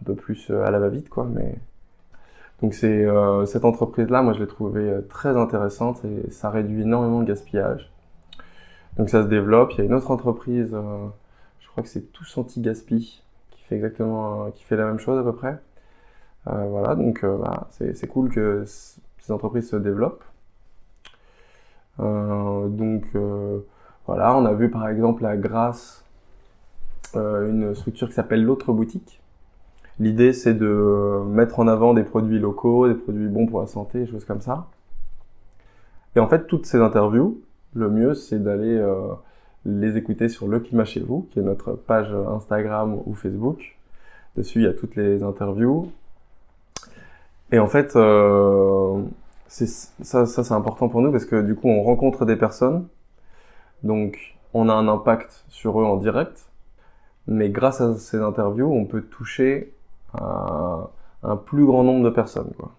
un 0.00 0.04
peu 0.04 0.14
plus 0.14 0.50
à 0.50 0.70
la 0.70 0.78
va-vite, 0.78 1.08
quoi. 1.08 1.26
Mais 1.32 1.56
donc 2.62 2.74
c'est 2.74 3.04
euh, 3.04 3.46
cette 3.46 3.64
entreprise-là, 3.64 4.22
moi 4.22 4.32
je 4.32 4.40
l'ai 4.40 4.46
trouvée 4.48 4.90
euh, 4.90 5.00
très 5.08 5.36
intéressante 5.36 6.04
et 6.04 6.30
ça 6.30 6.50
réduit 6.50 6.82
énormément 6.82 7.20
le 7.20 7.26
gaspillage. 7.26 7.90
Donc 8.96 9.10
ça 9.10 9.22
se 9.22 9.28
développe. 9.28 9.72
Il 9.74 9.78
y 9.78 9.80
a 9.82 9.84
une 9.84 9.94
autre 9.94 10.10
entreprise, 10.10 10.70
euh, 10.74 11.06
je 11.60 11.68
crois 11.68 11.84
que 11.84 11.88
c'est 11.88 12.12
tous 12.12 12.36
anti-gaspi, 12.36 13.22
qui 13.50 13.62
fait 13.62 13.76
exactement, 13.76 14.50
la 14.70 14.84
même 14.84 14.98
chose 14.98 15.18
à 15.18 15.22
peu 15.22 15.34
près. 15.34 15.58
Voilà, 16.46 16.94
donc 16.94 17.26
bah, 17.26 17.68
c'est 17.72 18.06
cool 18.06 18.30
que 18.30 18.64
ces 18.64 19.32
entreprises 19.32 19.68
se 19.68 19.76
développent. 19.76 20.24
donc 21.98 23.04
voilà, 24.06 24.34
on 24.34 24.46
a 24.46 24.54
vu 24.54 24.70
par 24.70 24.88
exemple 24.88 25.26
à 25.26 25.36
Grasse 25.36 26.04
une 27.14 27.74
structure 27.74 28.08
qui 28.08 28.14
s'appelle 28.14 28.42
l'autre 28.42 28.72
boutique, 28.72 29.20
L'idée, 30.00 30.32
c'est 30.32 30.54
de 30.54 31.22
mettre 31.26 31.58
en 31.58 31.66
avant 31.66 31.92
des 31.92 32.04
produits 32.04 32.38
locaux, 32.38 32.86
des 32.86 32.94
produits 32.94 33.28
bons 33.28 33.46
pour 33.46 33.60
la 33.60 33.66
santé, 33.66 34.00
des 34.00 34.06
choses 34.06 34.24
comme 34.24 34.40
ça. 34.40 34.68
Et 36.14 36.20
en 36.20 36.28
fait, 36.28 36.46
toutes 36.46 36.66
ces 36.66 36.78
interviews, 36.78 37.40
le 37.74 37.90
mieux, 37.90 38.14
c'est 38.14 38.42
d'aller 38.42 38.76
euh, 38.76 39.08
les 39.64 39.96
écouter 39.96 40.28
sur 40.28 40.46
Le 40.46 40.60
Climat 40.60 40.84
chez 40.84 41.00
vous, 41.00 41.28
qui 41.30 41.40
est 41.40 41.42
notre 41.42 41.72
page 41.72 42.12
Instagram 42.12 43.00
ou 43.06 43.14
Facebook. 43.14 43.76
Dessus, 44.36 44.60
il 44.60 44.64
y 44.64 44.68
a 44.68 44.72
toutes 44.72 44.94
les 44.94 45.22
interviews. 45.22 45.90
Et 47.50 47.58
en 47.58 47.66
fait, 47.66 47.96
euh, 47.96 49.02
ça, 49.48 50.26
ça 50.26 50.44
c'est 50.44 50.54
important 50.54 50.88
pour 50.88 51.00
nous 51.00 51.10
parce 51.10 51.24
que 51.24 51.42
du 51.42 51.54
coup, 51.54 51.68
on 51.68 51.82
rencontre 51.82 52.24
des 52.24 52.36
personnes. 52.36 52.86
Donc, 53.82 54.36
on 54.54 54.68
a 54.68 54.72
un 54.72 54.86
impact 54.86 55.44
sur 55.48 55.80
eux 55.80 55.84
en 55.84 55.96
direct. 55.96 56.46
Mais 57.26 57.50
grâce 57.50 57.80
à 57.80 57.94
ces 57.96 58.18
interviews, 58.18 58.72
on 58.72 58.86
peut 58.86 59.02
toucher 59.02 59.74
un 60.20 61.36
plus 61.36 61.64
grand 61.64 61.84
nombre 61.84 62.04
de 62.04 62.10
personnes. 62.10 62.52
Quoi. 62.58 62.72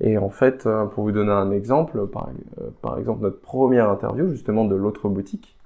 Et 0.00 0.18
en 0.18 0.30
fait, 0.30 0.66
euh, 0.66 0.86
pour 0.86 1.04
vous 1.04 1.12
donner 1.12 1.30
un 1.30 1.50
exemple, 1.50 2.06
par, 2.08 2.28
euh, 2.60 2.70
par 2.82 2.98
exemple 2.98 3.22
notre 3.22 3.40
première 3.40 3.88
interview 3.90 4.28
justement 4.28 4.64
de 4.64 4.74
l'autre 4.74 5.08
boutique, 5.08 5.56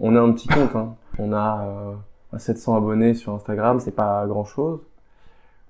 on 0.00 0.16
a 0.16 0.20
un 0.20 0.32
petit 0.32 0.48
compte, 0.48 0.74
hein. 0.74 0.96
on 1.20 1.32
a 1.32 1.94
700 2.36 2.76
abonnés 2.76 3.14
sur 3.14 3.32
Instagram, 3.32 3.78
c'est 3.78 3.94
pas 3.94 4.26
grand 4.26 4.44
chose. 4.44 4.80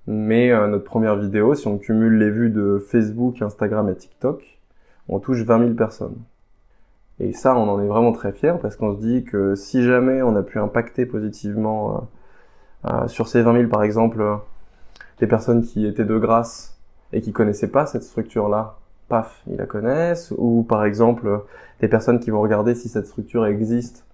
Mais 0.07 0.49
notre 0.67 0.83
première 0.83 1.15
vidéo, 1.15 1.53
si 1.53 1.67
on 1.67 1.77
cumule 1.77 2.17
les 2.17 2.31
vues 2.31 2.49
de 2.49 2.79
Facebook, 2.79 3.43
Instagram 3.43 3.89
et 3.89 3.95
TikTok, 3.95 4.59
on 5.07 5.19
touche 5.19 5.43
20 5.43 5.59
000 5.59 5.73
personnes. 5.75 6.17
Et 7.19 7.31
ça, 7.31 7.55
on 7.55 7.69
en 7.69 7.79
est 7.81 7.87
vraiment 7.87 8.11
très 8.11 8.31
fiers 8.31 8.55
parce 8.61 8.75
qu'on 8.75 8.95
se 8.95 8.99
dit 8.99 9.23
que 9.23 9.55
si 9.55 9.83
jamais 9.83 10.21
on 10.21 10.35
a 10.35 10.43
pu 10.43 10.59
impacter 10.59 11.05
positivement 11.05 11.95
euh, 11.95 11.99
euh, 11.99 12.05
sur 13.07 13.27
ces 13.27 13.41
20 13.41 13.53
000, 13.53 13.69
par 13.69 13.83
exemple, 13.83 14.21
euh, 14.21 14.35
des 15.19 15.27
personnes 15.27 15.63
qui 15.63 15.85
étaient 15.85 16.05
de 16.05 16.17
grâce 16.17 16.77
et 17.11 17.21
qui 17.21 17.31
connaissaient 17.31 17.69
pas 17.69 17.85
cette 17.85 18.03
structure-là, 18.03 18.77
paf, 19.07 19.41
ils 19.47 19.57
la 19.57 19.65
connaissent. 19.65 20.33
Ou 20.37 20.63
par 20.63 20.85
exemple, 20.85 21.43
des 21.79 21.87
personnes 21.87 22.19
qui 22.19 22.31
vont 22.31 22.41
regarder 22.41 22.75
si 22.75 22.89
cette 22.89 23.07
structure 23.07 23.45
existe 23.45 24.05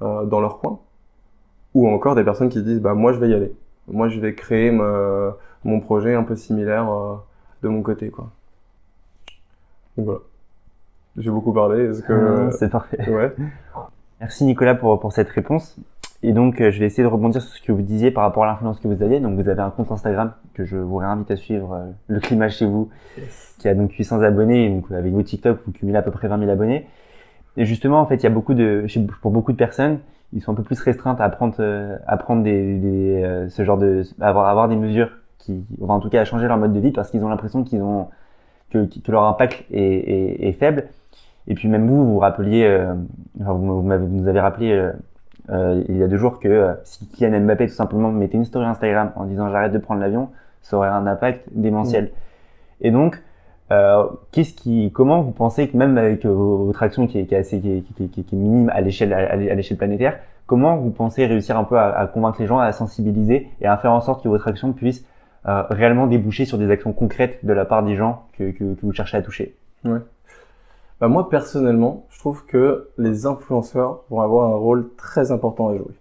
dans 0.00 0.40
leur 0.40 0.58
coin. 0.58 0.78
Ou 1.74 1.88
encore 1.88 2.14
des 2.14 2.24
personnes 2.24 2.48
qui 2.48 2.58
se 2.58 2.64
disent, 2.64 2.80
bah 2.80 2.94
moi 2.94 3.12
je 3.12 3.18
vais 3.18 3.28
y 3.28 3.34
aller. 3.34 3.52
Moi 3.88 4.08
je 4.08 4.20
vais 4.20 4.34
créer 4.34 4.70
mon 4.70 5.80
projet 5.80 6.14
un 6.14 6.24
peu 6.24 6.36
similaire 6.36 6.88
de 7.62 7.68
mon 7.68 7.82
côté, 7.82 8.10
quoi. 8.10 8.30
Donc 9.96 10.06
voilà. 10.06 10.20
J'ai 11.16 11.30
beaucoup 11.30 11.52
parlé. 11.52 11.84
Est-ce 11.84 12.02
que 12.02 12.48
ah, 12.48 12.50
c'est 12.52 12.70
parfait. 12.70 13.10
Ouais. 13.10 13.34
Merci 14.20 14.44
Nicolas 14.44 14.74
pour 14.74 14.98
pour 15.00 15.12
cette 15.12 15.28
réponse. 15.28 15.78
Et 16.22 16.32
donc, 16.32 16.60
euh, 16.60 16.70
je 16.72 16.80
vais 16.80 16.86
essayer 16.86 17.04
de 17.04 17.08
rebondir 17.08 17.40
sur 17.40 17.54
ce 17.54 17.62
que 17.62 17.70
vous 17.70 17.82
disiez 17.82 18.10
par 18.10 18.24
rapport 18.24 18.42
à 18.42 18.46
l'influence 18.46 18.80
que 18.80 18.88
vous 18.88 19.02
aviez. 19.02 19.20
Donc, 19.20 19.38
vous 19.38 19.48
avez 19.48 19.62
un 19.62 19.70
compte 19.70 19.92
Instagram 19.92 20.32
que 20.54 20.64
je 20.64 20.76
vous 20.76 20.96
réinvite 20.96 21.30
à 21.30 21.36
suivre, 21.36 21.74
euh, 21.74 21.90
le 22.08 22.18
climat 22.18 22.48
chez 22.48 22.66
vous, 22.66 22.88
qui 23.58 23.68
a 23.68 23.74
donc 23.74 23.92
800 23.92 24.22
abonnés. 24.22 24.66
Et 24.66 24.68
donc, 24.68 24.90
avec 24.90 25.12
vos 25.12 25.22
TikTok, 25.22 25.60
vous 25.64 25.72
cumulez 25.72 25.96
à 25.96 26.02
peu 26.02 26.10
près 26.10 26.26
20 26.26 26.38
000 26.40 26.50
abonnés. 26.50 26.86
Et 27.56 27.64
justement, 27.64 28.00
en 28.00 28.06
fait, 28.06 28.16
il 28.16 28.24
y 28.24 28.26
a 28.26 28.30
beaucoup 28.30 28.54
de, 28.54 28.86
pour 29.22 29.30
beaucoup 29.30 29.52
de 29.52 29.56
personnes, 29.56 30.00
ils 30.32 30.42
sont 30.42 30.52
un 30.52 30.54
peu 30.54 30.62
plus 30.64 30.80
restreintes 30.80 31.20
à 31.20 31.28
prendre, 31.28 31.54
euh, 31.60 31.96
à 32.06 32.16
prendre 32.16 32.42
des, 32.42 33.46
ce 33.48 33.64
genre 33.64 33.78
de, 33.78 34.02
avoir, 34.20 34.48
avoir 34.48 34.68
des 34.68 34.76
mesures 34.76 35.10
qui, 35.38 35.64
enfin, 35.80 35.94
en 35.94 36.00
tout 36.00 36.10
cas, 36.10 36.20
à 36.20 36.24
changer 36.24 36.48
leur 36.48 36.58
mode 36.58 36.72
de 36.72 36.80
vie 36.80 36.90
parce 36.90 37.10
qu'ils 37.10 37.24
ont 37.24 37.28
l'impression 37.28 37.62
qu'ils 37.62 37.82
ont, 37.82 38.08
que, 38.70 38.88
leur 39.08 39.22
impact 39.24 39.64
est, 39.70 40.52
faible. 40.58 40.88
Et 41.46 41.54
puis 41.54 41.68
même 41.68 41.88
vous, 41.88 42.12
vous 42.12 42.18
rappeliez, 42.18 42.64
euh, 42.64 42.92
vous, 43.36 43.82
vous, 43.82 43.82
nous 43.82 44.28
avez 44.28 44.40
rappelé 44.40 44.92
euh, 45.50 45.54
euh, 45.78 45.84
il 45.88 45.96
y 45.96 46.02
a 46.02 46.08
deux 46.08 46.16
jours 46.16 46.40
que 46.40 46.74
si 46.84 47.06
Kylian 47.06 47.40
Mbappé 47.40 47.66
tout 47.66 47.74
simplement 47.74 48.10
mettait 48.10 48.36
une 48.36 48.44
story 48.44 48.66
Instagram 48.66 49.12
en 49.16 49.24
disant 49.24 49.50
j'arrête 49.50 49.72
de 49.72 49.78
prendre 49.78 50.00
l'avion, 50.00 50.28
ça 50.62 50.76
aurait 50.76 50.88
un 50.88 51.06
impact 51.06 51.48
démentiel. 51.52 52.04
Mm. 52.04 52.08
Et 52.80 52.90
donc, 52.90 53.22
qu'est-ce 54.32 54.54
qui, 54.54 54.90
comment 54.92 55.20
vous 55.20 55.32
pensez 55.32 55.68
que 55.68 55.76
même 55.76 55.98
avec 55.98 56.24
votre 56.24 56.82
action 56.82 57.06
qui 57.06 57.18
est, 57.18 57.26
qui 57.26 57.34
est 57.34 57.38
assez, 57.38 57.60
qui 57.60 57.70
est, 57.70 57.82
qui 57.82 58.08
qui 58.08 58.34
est 58.34 58.38
minime 58.38 58.70
à 58.70 58.80
l'échelle 58.80 59.12
à, 59.12 59.36
l'échelle 59.36 59.76
planétaire, 59.76 60.18
comment 60.46 60.76
vous 60.76 60.90
pensez 60.90 61.26
réussir 61.26 61.58
un 61.58 61.64
peu 61.64 61.78
à, 61.78 61.88
à, 61.98 62.06
convaincre 62.06 62.40
les 62.40 62.46
gens, 62.46 62.58
à 62.58 62.70
sensibiliser 62.72 63.48
et 63.60 63.66
à 63.66 63.76
faire 63.76 63.92
en 63.92 64.00
sorte 64.00 64.22
que 64.22 64.28
votre 64.28 64.48
action 64.48 64.72
puisse 64.72 65.04
réellement 65.44 66.06
déboucher 66.06 66.44
sur 66.44 66.58
des 66.58 66.70
actions 66.70 66.92
concrètes 66.92 67.44
de 67.44 67.52
la 67.52 67.64
part 67.64 67.82
des 67.82 67.96
gens 67.96 68.24
que, 68.38 68.50
que, 68.50 68.74
que 68.74 68.80
vous 68.82 68.92
cherchez 68.92 69.16
à 69.16 69.22
toucher? 69.22 69.54
Ouais. 69.84 70.00
Bah 71.00 71.06
moi 71.06 71.28
personnellement, 71.30 72.06
je 72.10 72.18
trouve 72.18 72.44
que 72.44 72.88
les 72.98 73.26
influenceurs 73.26 74.02
vont 74.10 74.20
avoir 74.20 74.52
un 74.52 74.56
rôle 74.56 74.88
très 74.96 75.30
important 75.30 75.68
à 75.68 75.76
jouer. 75.76 75.94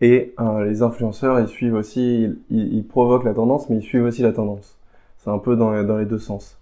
Et 0.00 0.34
euh, 0.40 0.64
les 0.64 0.82
influenceurs, 0.82 1.38
ils 1.40 1.48
suivent 1.48 1.74
aussi, 1.74 2.38
ils, 2.50 2.86
provoquent 2.86 3.24
la 3.24 3.34
tendance, 3.34 3.68
mais 3.68 3.76
ils 3.76 3.82
suivent 3.82 4.04
aussi 4.04 4.22
la 4.22 4.32
tendance. 4.32 4.78
C'est 5.18 5.30
un 5.30 5.38
peu 5.38 5.56
dans, 5.56 5.82
dans, 5.82 5.98
les 5.98 6.06
deux 6.06 6.18
sens. 6.18 6.58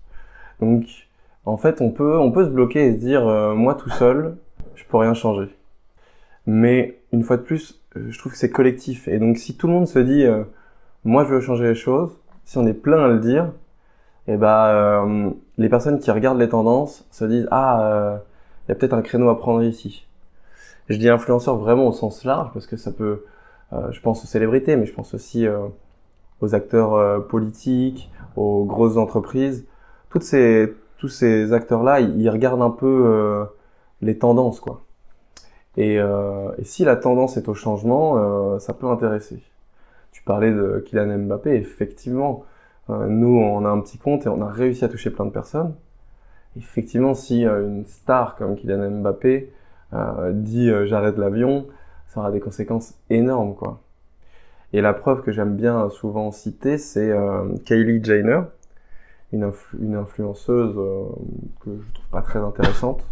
Donc, 0.60 0.86
en 1.44 1.56
fait, 1.56 1.80
on 1.80 1.90
peut, 1.90 2.18
on 2.18 2.32
peut 2.32 2.44
se 2.44 2.50
bloquer 2.50 2.86
et 2.86 2.92
se 2.94 2.98
dire, 2.98 3.26
euh, 3.28 3.54
moi 3.54 3.74
tout 3.74 3.90
seul, 3.90 4.36
je 4.74 4.84
peux 4.84 4.96
rien 4.96 5.14
changer. 5.14 5.48
Mais 6.46 6.98
une 7.12 7.22
fois 7.22 7.36
de 7.36 7.42
plus, 7.42 7.80
euh, 7.96 8.06
je 8.10 8.18
trouve 8.18 8.32
que 8.32 8.38
c'est 8.38 8.50
collectif. 8.50 9.06
Et 9.08 9.18
donc, 9.18 9.38
si 9.38 9.56
tout 9.56 9.66
le 9.66 9.74
monde 9.74 9.86
se 9.86 9.98
dit, 9.98 10.24
moi 11.04 11.24
je 11.24 11.34
veux 11.34 11.40
changer 11.40 11.64
les 11.64 11.74
choses, 11.74 12.18
si 12.44 12.58
on 12.58 12.66
est 12.66 12.74
plein 12.74 13.04
à 13.04 13.08
le 13.08 13.18
dire, 13.18 13.52
et 14.28 14.36
ben 14.36 14.66
euh, 14.66 15.30
les 15.56 15.68
personnes 15.68 15.98
qui 16.00 16.10
regardent 16.10 16.38
les 16.38 16.48
tendances 16.48 17.06
se 17.10 17.24
disent 17.24 17.46
ah 17.50 17.78
il 17.78 17.84
euh, 17.84 18.16
y 18.68 18.72
a 18.72 18.74
peut-être 18.74 18.94
un 18.94 19.02
créneau 19.02 19.28
à 19.28 19.38
prendre 19.38 19.62
ici. 19.62 20.06
Je 20.88 20.96
dis 20.96 21.08
influenceur 21.08 21.56
vraiment 21.56 21.86
au 21.86 21.92
sens 21.92 22.24
large 22.24 22.50
parce 22.52 22.66
que 22.66 22.76
ça 22.76 22.92
peut, 22.92 23.24
euh, 23.72 23.90
je 23.90 24.00
pense 24.00 24.22
aux 24.24 24.26
célébrités, 24.26 24.76
mais 24.76 24.86
je 24.86 24.94
pense 24.94 25.14
aussi 25.14 25.46
aux 26.40 26.54
acteurs 26.54 27.26
politiques, 27.26 28.10
aux 28.36 28.64
grosses 28.64 28.96
entreprises. 28.96 29.66
Toutes 30.10 30.22
ces, 30.22 30.74
tous 30.98 31.08
ces 31.08 31.52
acteurs-là, 31.52 32.00
ils, 32.00 32.30
regardent 32.30 32.62
un 32.62 32.70
peu 32.70 33.46
les 34.00 34.18
tendances 34.18 34.60
quoi. 34.60 34.82
Et, 35.76 35.96
et, 35.96 36.64
si 36.64 36.84
la 36.84 36.96
tendance 36.96 37.36
est 37.36 37.48
au 37.48 37.54
changement, 37.54 38.58
ça 38.60 38.74
peut 38.74 38.86
intéresser. 38.86 39.42
Tu 40.12 40.22
parlais 40.22 40.52
de 40.52 40.84
Kylian 40.86 41.18
Mbappé, 41.18 41.54
effectivement 41.54 42.44
euh, 42.44 42.55
nous, 42.88 43.38
on 43.38 43.64
a 43.64 43.68
un 43.68 43.80
petit 43.80 43.98
compte 43.98 44.26
et 44.26 44.28
on 44.28 44.40
a 44.42 44.48
réussi 44.48 44.84
à 44.84 44.88
toucher 44.88 45.10
plein 45.10 45.24
de 45.24 45.30
personnes. 45.30 45.74
Effectivement, 46.56 47.14
si 47.14 47.44
euh, 47.44 47.66
une 47.66 47.84
star 47.86 48.36
comme 48.36 48.56
Kylian 48.56 48.90
Mbappé 49.02 49.52
euh, 49.92 50.32
dit 50.32 50.70
j'arrête 50.84 51.18
l'avion, 51.18 51.66
ça 52.06 52.20
aura 52.20 52.30
des 52.30 52.40
conséquences 52.40 52.94
énormes, 53.10 53.54
quoi. 53.54 53.80
Et 54.72 54.80
la 54.80 54.92
preuve 54.92 55.22
que 55.22 55.32
j'aime 55.32 55.56
bien 55.56 55.88
souvent 55.90 56.30
citer, 56.32 56.76
c'est 56.76 57.14
Kylie 57.64 58.02
Jenner, 58.02 58.40
une, 59.32 59.52
une 59.80 59.94
influenceuse 59.94 60.74
que 61.60 61.70
je 61.70 61.92
trouve 61.94 62.08
pas 62.10 62.20
très 62.20 62.40
intéressante, 62.40 63.02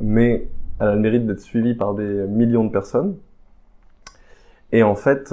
mais 0.00 0.48
elle 0.80 0.88
a 0.88 0.94
le 0.94 1.00
mérite 1.00 1.26
d'être 1.26 1.40
suivie 1.40 1.74
par 1.74 1.94
des 1.94 2.26
millions 2.26 2.64
de 2.64 2.70
personnes. 2.70 3.16
Et 4.72 4.82
en 4.82 4.96
fait, 4.96 5.32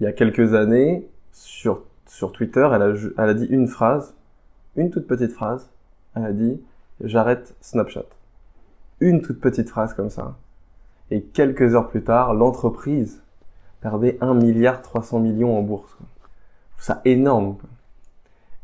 il 0.00 0.04
y 0.04 0.06
a 0.06 0.12
quelques 0.12 0.54
années, 0.54 1.06
sur, 1.32 1.82
sur 2.06 2.32
Twitter, 2.32 2.68
elle 2.72 2.82
a, 2.82 2.94
elle 3.18 3.28
a 3.28 3.34
dit 3.34 3.46
une 3.46 3.68
phrase, 3.68 4.14
une 4.76 4.90
toute 4.90 5.06
petite 5.06 5.32
phrase. 5.32 5.70
Elle 6.14 6.24
a 6.24 6.32
dit 6.32 6.60
j'arrête 7.02 7.54
Snapchat. 7.60 8.04
Une 9.00 9.22
toute 9.22 9.40
petite 9.40 9.68
phrase 9.68 9.94
comme 9.94 10.10
ça. 10.10 10.36
Et 11.10 11.22
quelques 11.22 11.74
heures 11.74 11.88
plus 11.88 12.02
tard, 12.02 12.34
l'entreprise 12.34 13.22
perdait 13.80 14.18
1 14.20 14.34
milliard 14.34 14.82
300 14.82 15.20
millions 15.20 15.58
en 15.58 15.62
bourse. 15.62 15.96
Ça 16.78 17.00
énorme. 17.04 17.56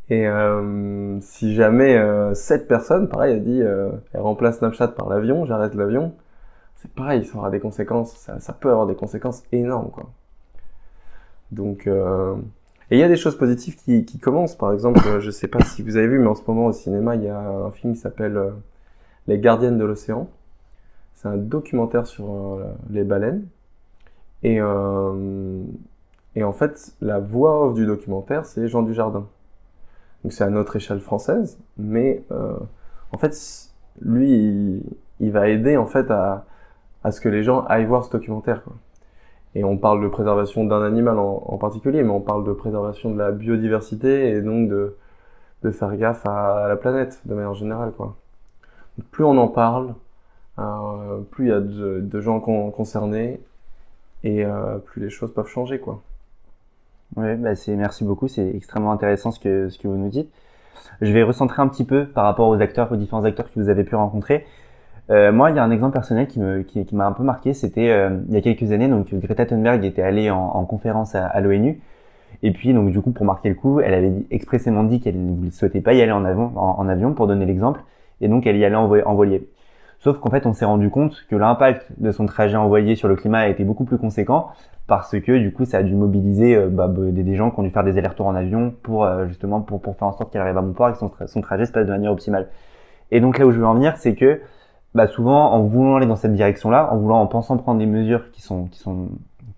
Et 0.09 0.27
euh, 0.29 1.21
si 1.21 1.55
jamais 1.55 1.97
euh, 1.97 2.33
cette 2.35 2.69
personne, 2.69 3.09
pareil, 3.09 3.35
a 3.35 3.39
dit, 3.39 3.61
euh, 3.63 3.91
elle 4.13 4.21
remplace 4.21 4.59
Snapchat 4.59 4.89
par 4.89 5.09
l'avion, 5.09 5.45
j'arrête 5.47 5.75
l'avion, 5.75 6.15
c'est 6.77 6.93
pareil, 6.93 7.25
ça 7.25 7.39
aura 7.39 7.51
des 7.51 7.59
conséquences, 7.59 8.15
ça, 8.17 8.39
ça, 8.39 8.53
peut 8.53 8.71
avoir 8.71 8.87
des 8.87 8.95
conséquences 8.95 9.43
énormes, 9.51 9.91
quoi. 9.91 10.09
Donc, 11.51 11.87
euh, 11.87 12.37
et 12.91 12.97
il 12.97 13.01
y 13.01 13.03
a 13.03 13.09
des 13.09 13.17
choses 13.17 13.37
positives 13.37 13.77
qui, 13.77 14.05
qui 14.05 14.19
commencent. 14.19 14.55
Par 14.55 14.73
exemple, 14.73 15.01
euh, 15.07 15.21
je 15.21 15.31
sais 15.31 15.49
pas 15.49 15.61
si 15.65 15.83
vous 15.83 15.97
avez 15.97 16.07
vu, 16.07 16.19
mais 16.19 16.29
en 16.29 16.35
ce 16.35 16.43
moment 16.47 16.67
au 16.67 16.73
cinéma, 16.73 17.17
il 17.17 17.25
y 17.25 17.29
a 17.29 17.39
un 17.39 17.71
film 17.73 17.95
qui 17.95 18.01
s'appelle 18.01 18.37
euh, 18.37 18.51
Les 19.27 19.39
Gardiennes 19.39 19.79
de 19.79 19.85
l'océan. 19.85 20.29
C'est 21.15 21.29
un 21.29 21.37
documentaire 21.37 22.07
sur 22.07 22.31
euh, 22.31 22.65
les 22.91 23.03
baleines. 23.03 23.47
Et, 24.43 24.61
euh, 24.61 25.63
et 26.37 26.45
en 26.45 26.53
fait, 26.53 26.95
la 27.01 27.19
voix 27.19 27.67
off 27.67 27.75
du 27.75 27.87
documentaire, 27.87 28.47
c'est 28.47 28.69
Jean 28.69 28.83
Dujardin. 28.83 29.27
Donc 30.23 30.33
c'est 30.33 30.45
à 30.45 30.51
notre 30.51 30.77
échelle 30.77 31.01
française, 31.01 31.59
mais 31.79 32.23
en 33.13 33.19
fait, 33.19 33.37
lui, 34.01 34.31
il, 34.31 34.83
il, 35.21 35.31
va 35.31 35.49
aider 35.49 35.77
en 35.77 35.87
fait 35.87 36.11
à, 36.11 36.45
à 37.05 37.13
ce 37.13 37.21
que 37.21 37.29
les 37.29 37.43
gens 37.43 37.65
aillent 37.65 37.87
voir 37.87 38.05
ce 38.05 38.11
documentaire. 38.11 38.63
Quoi. 38.65 38.75
Et 39.57 39.65
on 39.65 39.79
parle 39.79 40.03
de 40.03 40.09
préservation 40.09 40.65
d'un 40.67 40.83
animal 40.83 41.19
en, 41.19 41.57
particulier, 41.57 42.03
mais 42.03 42.11
on 42.11 42.21
parle 42.21 42.45
de 42.45 42.53
préservation 42.53 43.11
de 43.11 43.17
la 43.17 43.33
biodiversité 43.33 44.29
et 44.29 44.43
donc 44.43 44.69
de, 44.69 44.95
faire 45.71 45.97
gaffe 45.97 46.27
à, 46.27 46.67
la 46.69 46.77
planète 46.77 47.23
de 47.25 47.35
manière 47.35 47.55
générale. 47.55 47.93
Quoi. 47.97 48.15
plus 49.11 49.25
on 49.25 49.39
en 49.39 49.49
parle, 49.49 49.95
euh, 50.59 51.21
plus 51.31 51.47
il 51.47 51.49
y 51.49 51.53
a 51.53 51.61
de, 51.61 52.21
gens 52.21 52.39
concernés 52.39 53.41
et 54.25 54.45
euh, 54.45 54.77
plus 54.77 55.01
les 55.01 55.09
choses 55.09 55.33
peuvent 55.33 55.49
changer. 55.49 55.79
Quoi. 55.79 56.03
Oui, 57.17 57.35
bah 57.37 57.55
merci 57.69 58.05
beaucoup, 58.05 58.29
c'est 58.29 58.55
extrêmement 58.55 58.93
intéressant 58.93 59.31
ce 59.31 59.41
que, 59.41 59.71
ce 59.71 59.79
que 59.79 59.89
vous 59.89 59.97
nous 59.97 60.11
dites. 60.11 60.31
Je 61.01 61.11
vais 61.15 61.23
recentrer 61.23 61.63
un 61.63 61.69
petit 61.69 61.85
peu 61.85 62.05
par 62.05 62.25
rapport 62.25 62.49
aux 62.49 62.61
acteurs, 62.61 62.93
aux 62.93 62.97
différents 62.97 63.25
acteurs 63.25 63.47
que 63.51 63.59
vous 63.59 63.71
avez 63.71 63.85
pu 63.85 63.95
rencontrer. 63.95 64.45
Euh, 65.11 65.33
moi, 65.33 65.51
il 65.51 65.57
y 65.57 65.59
a 65.59 65.65
un 65.65 65.71
exemple 65.71 65.93
personnel 65.93 66.27
qui 66.27 66.41
me 66.41 66.63
qui, 66.63 66.85
qui 66.85 66.97
m'a 66.97 67.07
un 67.07 67.13
peu 67.13 67.23
marqué. 67.23 67.55
C'était 67.55 67.91
euh, 67.91 68.19
il 68.29 68.35
y 68.35 68.39
a 68.39 68.41
quelques 68.41 68.73
années. 68.73 68.89
Donc 68.89 69.15
Greta 69.15 69.47
Thunberg 69.47 69.85
était 69.85 70.03
allée 70.03 70.31
en, 70.31 70.39
en 70.39 70.65
conférence 70.65 71.15
à, 71.15 71.27
à 71.27 71.41
l'ONU. 71.41 71.81
Et 72.43 72.53
puis 72.53 72.75
donc 72.75 72.91
du 72.91 73.01
coup 73.01 73.13
pour 73.13 73.25
marquer 73.25 73.49
le 73.49 73.55
coup, 73.55 73.81
elle 73.81 73.95
avait 73.95 74.13
expressément 74.31 74.85
dit 74.85 75.01
qu'elle 75.01 75.17
ne 75.19 75.51
souhaitait 75.51 75.81
pas 75.81 75.95
y 75.95 76.03
aller 76.03 76.13
en 76.13 76.25
avion, 76.25 76.53
en, 76.57 76.89
avion 76.89 77.15
pour 77.15 77.27
donner 77.27 77.47
l'exemple. 77.47 77.81
Et 78.21 78.29
donc 78.29 78.47
elle 78.47 78.57
y 78.57 78.65
allait 78.65 78.77
en, 78.77 78.91
en 78.91 79.15
voilier. 79.15 79.49
Sauf 80.01 80.19
qu'en 80.19 80.31
fait 80.31 80.47
on 80.47 80.53
s'est 80.53 80.65
rendu 80.65 80.91
compte 80.91 81.25
que 81.31 81.37
l'impact 81.37 81.87
de 81.97 82.13
son 82.13 82.27
trajet 82.27 82.57
en 82.57 82.69
voilier 82.69 82.95
sur 82.95 83.09
le 83.09 83.17
climat 83.17 83.39
a 83.41 83.49
été 83.49 83.65
beaucoup 83.65 83.85
plus 83.85 83.99
conséquent 83.99 84.49
parce 84.87 85.19
que 85.19 85.39
du 85.39 85.53
coup 85.53 85.65
ça 85.65 85.79
a 85.79 85.83
dû 85.83 85.95
mobiliser 85.95 86.55
euh, 86.57 86.69
bah, 86.69 86.89
des, 86.89 87.35
gens 87.35 87.51
qui 87.51 87.61
ont 87.61 87.63
dû 87.63 87.71
faire 87.71 87.85
des 87.85 87.97
allers-retours 87.99 88.27
en 88.27 88.35
avion 88.35 88.75
pour 88.83 89.05
euh, 89.05 89.27
justement 89.27 89.61
pour, 89.61 89.81
pour 89.81 89.97
faire 89.97 90.09
en 90.09 90.13
sorte 90.13 90.33
qu'elle 90.33 90.43
arrive 90.43 90.59
à 90.59 90.63
bon 90.63 90.75
et 90.89 90.93
que 90.93 91.27
son 91.27 91.41
trajet 91.41 91.65
se 91.65 91.73
passe 91.73 91.87
de 91.87 91.93
manière 91.93 92.13
optimale. 92.13 92.49
Et 93.11 93.21
donc 93.21 93.39
là 93.39 93.47
où 93.47 93.53
je 93.53 93.59
veux 93.59 93.67
en 93.67 93.75
venir, 93.75 93.97
c'est 93.97 94.15
que 94.15 94.41
bah 94.97 95.07
souvent 95.07 95.53
en 95.53 95.61
voulant 95.61 95.97
aller 95.97 96.07
dans 96.07 96.17
cette 96.17 96.35
direction-là, 96.35 96.91
en 96.91 96.97
voulant 96.97 97.21
en 97.21 97.27
pensant 97.27 97.57
prendre 97.59 97.79
des 97.79 97.87
mesures 97.87 98.31
qui 98.33 98.41
sont 98.41 98.65
qui 98.65 98.79
sont 98.79 99.09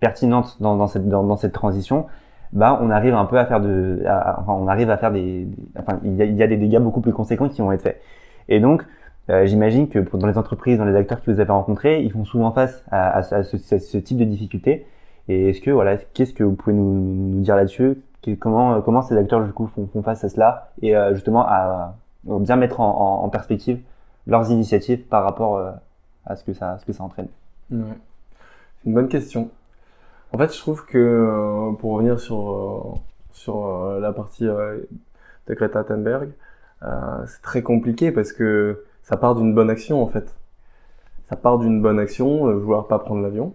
pertinentes 0.01 0.57
dans, 0.59 0.75
dans 0.75 0.87
cette 0.87 1.07
dans, 1.07 1.37
cette 1.37 1.53
transition, 1.53 2.07
bah 2.51 2.77
on 2.81 2.89
arrive 2.89 3.13
un 3.13 3.25
peu 3.25 3.39
à 3.39 3.45
faire 3.45 3.61
de, 3.61 4.03
enfin 4.05 4.53
on 4.53 4.67
arrive 4.67 4.89
à 4.89 4.97
faire 4.97 5.11
des, 5.11 5.47
enfin 5.77 5.99
il 6.03 6.15
y, 6.15 6.43
a, 6.43 6.47
des 6.47 6.57
dégâts 6.57 6.79
beaucoup 6.79 6.99
plus 6.99 7.13
conséquents 7.13 7.47
qui 7.47 7.61
vont 7.61 7.71
être 7.71 7.81
faits. 7.81 8.01
Et 8.49 8.59
donc 8.59 8.85
euh, 9.29 9.45
j'imagine 9.45 9.87
que 9.87 9.99
dans 9.99 10.27
les 10.27 10.37
entreprises, 10.37 10.77
dans 10.77 10.85
les 10.85 10.95
acteurs 10.95 11.23
que 11.23 11.31
vous 11.31 11.39
avez 11.39 11.51
rencontrés, 11.51 12.01
ils 12.03 12.11
font 12.11 12.25
souvent 12.25 12.51
face 12.51 12.83
à, 12.91 13.23
ce, 13.23 13.97
type 13.97 14.17
de 14.17 14.25
difficultés. 14.25 14.85
Et 15.29 15.49
est-ce 15.49 15.61
que 15.61 15.71
voilà, 15.71 15.97
qu'est-ce 16.13 16.33
que 16.33 16.43
vous 16.43 16.53
pouvez 16.53 16.75
nous, 16.75 17.39
dire 17.41 17.55
là-dessus? 17.55 18.01
Comment 18.39 18.81
comment 18.81 19.01
ces 19.01 19.15
acteurs 19.15 19.41
du 19.45 19.53
coup 19.53 19.67
font, 19.67 19.87
font 19.87 20.03
face 20.03 20.25
à 20.25 20.29
cela? 20.29 20.71
Et 20.81 20.97
euh, 20.97 21.13
justement 21.13 21.45
à, 21.47 21.95
bien 22.25 22.57
mettre 22.57 22.81
en, 22.81 23.29
perspective 23.29 23.79
leurs 24.29 24.49
initiatives 24.51 25.05
par 25.05 25.23
rapport 25.23 25.57
euh, 25.57 25.71
à 26.25 26.35
ce 26.35 26.43
que 26.43 26.53
ça 26.53 26.77
ce 26.79 26.85
que 26.85 26.93
ça 26.93 27.03
entraîne. 27.03 27.27
C'est 27.69 28.85
une 28.85 28.93
bonne 28.93 29.09
question. 29.09 29.49
En 30.31 30.37
fait, 30.37 30.53
je 30.53 30.59
trouve 30.59 30.85
que 30.85 31.73
pour 31.79 31.93
revenir 31.93 32.19
sur 32.19 32.99
sur 33.31 33.99
la 33.99 34.13
partie 34.13 34.45
de 34.45 35.53
Greta 35.53 35.83
Thunberg, 35.83 36.29
c'est 36.81 37.41
très 37.41 37.61
compliqué 37.61 38.11
parce 38.11 38.31
que 38.31 38.85
ça 39.03 39.17
part 39.17 39.35
d'une 39.35 39.53
bonne 39.53 39.69
action 39.69 40.01
en 40.01 40.07
fait. 40.07 40.35
Ça 41.29 41.35
part 41.35 41.59
d'une 41.59 41.79
bonne 41.79 41.99
action, 41.99 42.47
euh, 42.47 42.53
vouloir 42.53 42.87
pas 42.87 42.97
prendre 42.97 43.21
l'avion, 43.21 43.53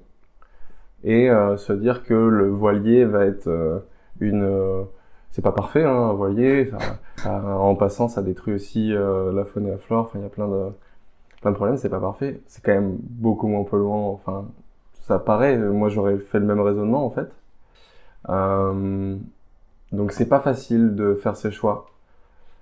et 1.03 1.29
euh, 1.29 1.57
se 1.57 1.73
dire 1.73 2.05
que 2.05 2.15
le 2.15 2.49
voilier 2.49 3.05
va 3.05 3.25
être 3.25 3.49
euh, 3.49 3.81
une... 4.21 4.87
Euh, 5.35 5.37
c'est 5.37 5.43
pas 5.43 5.53
parfait, 5.53 5.85
hein, 5.85 6.13
voilier. 6.13 6.67
Ça, 6.67 6.79
en 7.29 7.75
passant, 7.75 8.09
ça 8.09 8.23
détruit 8.23 8.55
aussi 8.55 8.91
la 8.93 9.45
faune 9.45 9.67
et 9.67 9.71
la 9.71 9.79
flore. 9.79 10.05
Enfin, 10.07 10.19
il 10.19 10.23
y 10.23 10.27
a 10.27 10.31
plein 10.31 10.49
de 10.49 10.71
plein 11.41 11.51
de 11.51 11.57
problèmes. 11.57 11.77
C'est 11.77 11.89
pas 11.91 12.01
parfait. 12.01 12.41
C'est 12.47 12.63
quand 12.65 12.73
même 12.73 12.97
beaucoup 13.01 13.49
moins 13.49 13.65
polluant. 13.65 14.13
Enfin, 14.13 14.47
ça 15.03 15.19
paraît. 15.19 15.57
Moi, 15.59 15.89
j'aurais 15.89 16.19
fait 16.19 16.39
le 16.39 16.47
même 16.47 16.61
raisonnement 16.61 17.05
en 17.05 17.11
fait. 17.11 17.35
donc, 19.93 20.13
c'est 20.13 20.29
pas 20.29 20.41
facile 20.41 20.95
de 20.95 21.15
faire 21.15 21.37
ses 21.37 21.51
choix. 21.51 21.87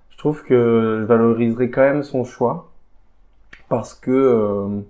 Je 0.09 0.17
trouve 0.17 0.43
que 0.43 0.99
je 1.01 1.05
valoriserai 1.05 1.69
quand 1.69 1.81
même 1.81 2.03
son 2.03 2.23
choix 2.23 2.71
parce 3.69 3.93
que 3.95 4.11
euh, 4.11 4.81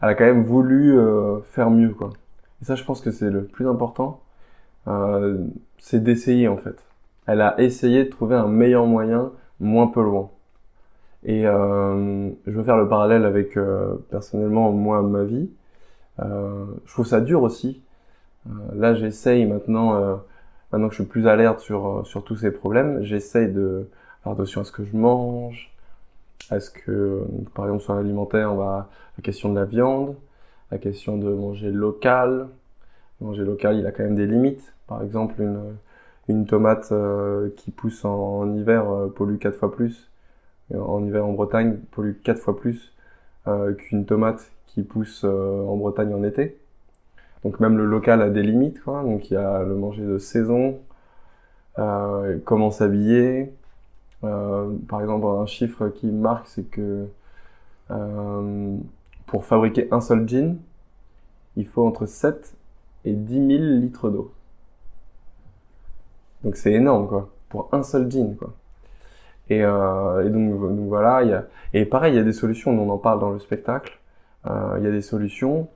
elle 0.00 0.08
a 0.08 0.14
quand 0.14 0.24
même 0.24 0.44
voulu 0.44 0.96
euh, 0.98 1.40
faire 1.42 1.70
mieux 1.70 1.90
quoi. 1.90 2.10
Et 2.62 2.64
ça 2.64 2.76
je 2.76 2.84
pense 2.84 3.00
que 3.00 3.10
c'est 3.10 3.30
le 3.30 3.44
plus 3.44 3.68
important, 3.68 4.22
euh, 4.88 5.44
c'est 5.78 6.02
d'essayer 6.02 6.48
en 6.48 6.56
fait. 6.56 6.76
Elle 7.26 7.40
a 7.40 7.60
essayé 7.60 8.04
de 8.04 8.10
trouver 8.10 8.36
un 8.36 8.48
meilleur 8.48 8.86
moyen, 8.86 9.30
moins 9.60 9.86
polluant. 9.86 10.32
Et 11.24 11.46
euh, 11.46 12.30
je 12.46 12.52
veux 12.52 12.64
faire 12.64 12.76
le 12.76 12.88
parallèle 12.88 13.24
avec 13.24 13.56
personnellement 14.10 14.72
moi 14.72 15.02
ma 15.02 15.22
vie. 15.22 15.50
je 16.18 16.92
trouve 16.92 17.06
ça 17.06 17.20
dur 17.20 17.42
aussi. 17.42 17.80
là 18.74 18.94
j'essaye 18.94 19.46
maintenant, 19.46 20.20
maintenant 20.72 20.88
que 20.88 20.94
je 20.94 21.02
suis 21.02 21.08
plus 21.08 21.28
alerte 21.28 21.60
sur 21.60 22.04
sur 22.06 22.24
tous 22.24 22.36
ces 22.36 22.50
problèmes, 22.50 23.02
j'essaye 23.02 23.52
de 23.52 23.88
faire 24.24 24.32
attention 24.32 24.62
à 24.62 24.64
ce 24.64 24.72
que 24.72 24.84
je 24.84 24.96
mange, 24.96 25.72
est-ce 26.50 26.70
que, 26.70 27.24
par 27.54 27.66
exemple, 27.66 27.82
sur 27.82 27.94
l'alimentaire, 27.94 28.52
on 28.52 28.56
va 28.56 28.88
la 29.16 29.22
question 29.22 29.50
de 29.50 29.58
la 29.58 29.64
viande, 29.64 30.16
la 30.70 30.78
question 30.78 31.16
de 31.16 31.30
manger 31.30 31.70
local. 31.70 32.48
Manger 33.20 33.44
local, 33.44 33.76
il 33.76 33.86
a 33.86 33.92
quand 33.92 34.02
même 34.02 34.16
des 34.16 34.26
limites. 34.26 34.74
Par 34.86 35.02
exemple, 35.02 35.40
une, 35.40 35.76
une 36.28 36.46
tomate 36.46 36.92
euh, 36.92 37.50
qui 37.56 37.70
pousse 37.70 38.04
en, 38.04 38.54
hiver 38.54 38.88
euh, 38.90 39.08
pollue 39.08 39.38
quatre 39.38 39.56
fois 39.56 39.72
plus. 39.72 40.08
En 40.74 41.04
hiver 41.04 41.26
en 41.26 41.32
Bretagne, 41.32 41.76
pollue 41.90 42.14
quatre 42.24 42.40
fois 42.40 42.56
plus 42.56 42.94
euh, 43.46 43.74
qu'une 43.74 44.06
tomate 44.06 44.52
qui 44.66 44.82
pousse 44.82 45.24
en 45.24 45.76
Bretagne 45.76 46.14
en 46.14 46.22
été. 46.22 46.56
Donc 47.44 47.60
même 47.60 47.76
le 47.76 47.84
local 47.84 48.22
a 48.22 48.30
des 48.30 48.42
limites. 48.42 48.80
Donc 48.86 49.30
il 49.30 49.34
y 49.34 49.36
a 49.36 49.62
le 49.64 49.74
manger 49.74 50.02
de 50.02 50.16
saison, 50.16 50.78
comment 52.44 52.70
s'habiller, 52.70 53.52
par 54.22 55.00
exemple, 55.02 55.26
un 55.26 55.44
chiffre 55.44 55.88
qui 55.88 56.06
marque, 56.06 56.46
c'est 56.46 56.62
que 56.70 57.06
pour 59.26 59.44
fabriquer 59.44 59.88
un 59.90 60.00
seul 60.00 60.26
jean, 60.26 60.56
il 61.56 61.66
faut 61.66 61.86
entre 61.86 62.06
7 62.06 62.54
et 63.04 63.12
10 63.12 63.34
000 63.34 63.62
litres 63.80 64.08
d'eau. 64.08 64.32
Donc 66.44 66.56
c'est 66.56 66.72
énorme, 66.72 67.08
quoi, 67.08 67.30
pour 67.48 67.68
un 67.72 67.82
seul 67.82 68.10
jean, 68.10 68.34
quoi. 68.36 68.52
Et, 69.50 69.62
euh, 69.64 70.28
donc, 70.30 70.60
donc, 70.60 70.88
voilà, 70.88 71.22
il 71.22 71.30
y 71.30 71.32
a, 71.32 71.46
et 71.74 71.84
pareil, 71.84 72.14
il 72.14 72.16
y 72.16 72.20
a 72.20 72.24
des 72.24 72.32
solutions, 72.32 72.70
on 72.70 72.90
en 72.90 72.98
parle 72.98 73.20
dans 73.20 73.30
le 73.30 73.38
spectacle. 73.38 73.98
Euh, 74.46 74.76
il 74.78 74.84
y 74.84 74.86
a 74.86 74.90
des 74.90 75.02
solutions. 75.02 75.68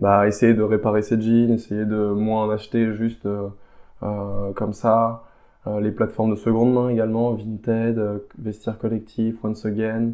Bah, 0.00 0.26
essayer 0.26 0.54
de 0.54 0.62
réparer 0.62 1.02
ses 1.02 1.20
jeans, 1.20 1.50
essayer 1.50 1.84
de 1.84 2.10
moins 2.12 2.44
en 2.44 2.50
acheter 2.50 2.94
juste 2.94 3.26
euh, 3.26 4.52
comme 4.54 4.72
ça. 4.72 5.24
Les 5.66 5.90
plateformes 5.90 6.30
de 6.30 6.36
seconde 6.36 6.72
main 6.72 6.88
également, 6.88 7.32
Vinted, 7.34 8.00
Vestiaire 8.38 8.78
Collectif, 8.78 9.36
Once 9.44 9.66
Again, 9.66 10.12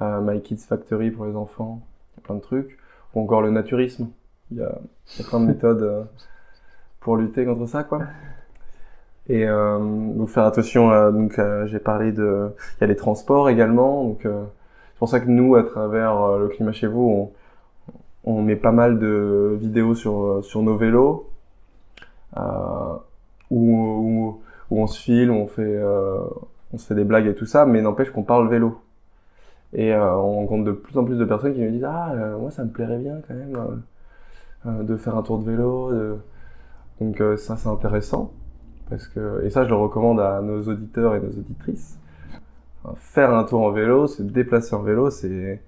My 0.00 0.40
Kids 0.40 0.64
Factory 0.66 1.10
pour 1.10 1.26
les 1.26 1.36
enfants, 1.36 1.82
plein 2.22 2.36
de 2.36 2.40
trucs. 2.40 2.78
Ou 3.14 3.20
encore 3.20 3.42
le 3.42 3.50
naturisme. 3.50 4.08
Il 4.50 4.56
y 4.56 4.60
y 4.60 4.62
a 4.62 5.28
plein 5.28 5.40
de 5.40 5.46
méthodes 5.46 6.06
pour 7.00 7.18
lutter 7.18 7.44
contre 7.44 7.66
ça, 7.66 7.84
quoi. 7.84 8.04
Et 9.28 9.46
euh, 9.48 9.78
donc 9.78 10.28
faire 10.28 10.44
attention. 10.44 10.90
À, 10.90 11.10
donc 11.10 11.40
j'ai 11.66 11.78
parlé 11.78 12.12
de, 12.12 12.50
il 12.78 12.80
y 12.82 12.84
a 12.84 12.86
les 12.86 12.96
transports 12.96 13.48
également. 13.48 14.04
Donc 14.04 14.20
c'est 14.22 14.98
pour 14.98 15.08
ça 15.08 15.20
que 15.20 15.28
nous, 15.28 15.56
à 15.56 15.62
travers 15.62 16.38
le 16.38 16.48
climat 16.48 16.72
chez 16.72 16.86
vous, 16.86 17.32
on, 18.24 18.36
on 18.38 18.42
met 18.42 18.56
pas 18.56 18.72
mal 18.72 18.98
de 18.98 19.56
vidéos 19.58 19.94
sur 19.94 20.44
sur 20.44 20.62
nos 20.62 20.76
vélos, 20.76 21.28
euh, 22.36 22.40
où, 23.50 24.40
où 24.70 24.82
on 24.82 24.86
se 24.86 25.00
file, 25.00 25.30
on 25.30 25.46
fait, 25.46 25.62
euh, 25.62 26.18
on 26.72 26.78
se 26.78 26.86
fait 26.86 26.94
des 26.94 27.04
blagues 27.04 27.26
et 27.26 27.34
tout 27.34 27.46
ça, 27.46 27.66
mais 27.66 27.80
n'empêche 27.82 28.10
qu'on 28.10 28.24
parle 28.24 28.48
vélo. 28.48 28.80
Et 29.72 29.92
euh, 29.94 30.14
on 30.16 30.36
rencontre 30.40 30.64
de 30.64 30.72
plus 30.72 30.96
en 30.98 31.04
plus 31.04 31.16
de 31.18 31.24
personnes 31.24 31.54
qui 31.54 31.60
me 31.60 31.70
disent 31.70 31.84
ah 31.84 32.12
euh, 32.12 32.38
moi 32.38 32.50
ça 32.50 32.64
me 32.64 32.70
plairait 32.70 32.98
bien 32.98 33.20
quand 33.26 33.34
même 33.34 33.82
de 34.84 34.96
faire 34.96 35.16
un 35.16 35.22
tour 35.22 35.38
de 35.38 35.44
vélo. 35.50 35.92
Donc 37.00 37.22
ça 37.38 37.56
c'est 37.56 37.68
intéressant 37.68 38.32
parce 38.88 39.08
que 39.08 39.44
et 39.44 39.50
ça 39.50 39.64
je 39.64 39.70
le 39.70 39.76
recommande 39.76 40.20
à 40.20 40.40
nos 40.40 40.62
auditeurs 40.62 41.14
et 41.14 41.20
nos 41.20 41.30
auditrices. 41.30 41.98
Faire 42.96 43.34
un 43.34 43.44
tour 43.44 43.62
en 43.62 43.70
vélo, 43.70 44.06
se 44.06 44.22
déplacer 44.22 44.74
en 44.74 44.82
vélo, 44.82 45.10
c'est 45.10 45.60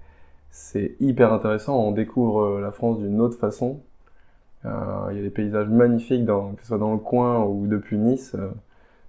c'est 0.51 0.95
hyper 0.99 1.33
intéressant. 1.33 1.77
On 1.77 1.91
découvre 1.91 2.59
la 2.59 2.71
France 2.71 2.99
d'une 2.99 3.21
autre 3.21 3.37
façon. 3.37 3.81
Il 4.63 5.15
y 5.15 5.19
a 5.19 5.21
des 5.21 5.29
paysages 5.29 5.69
magnifiques, 5.69 6.25
que 6.25 6.61
ce 6.61 6.67
soit 6.67 6.77
dans 6.77 6.93
le 6.93 6.99
coin 6.99 7.43
ou 7.43 7.67
depuis 7.67 7.97
Nice 7.97 8.35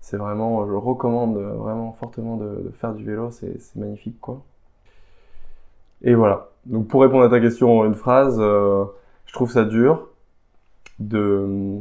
c'est 0.00 0.16
vraiment, 0.16 0.66
je 0.66 0.72
recommande 0.72 1.36
vraiment 1.36 1.92
fortement 1.92 2.36
de, 2.36 2.72
faire 2.74 2.94
du 2.94 3.04
vélo, 3.04 3.30
c'est 3.30 3.76
magnifique 3.76 4.18
quoi. 4.20 4.42
Et 6.02 6.14
voilà. 6.14 6.48
Donc 6.66 6.88
pour 6.88 7.02
répondre 7.02 7.24
à 7.24 7.28
ta 7.28 7.40
question 7.40 7.84
une 7.84 7.94
phrase, 7.94 8.38
euh, 8.40 8.84
je 9.26 9.32
trouve 9.32 9.50
ça 9.50 9.64
dur 9.64 10.08
de, 10.98 11.80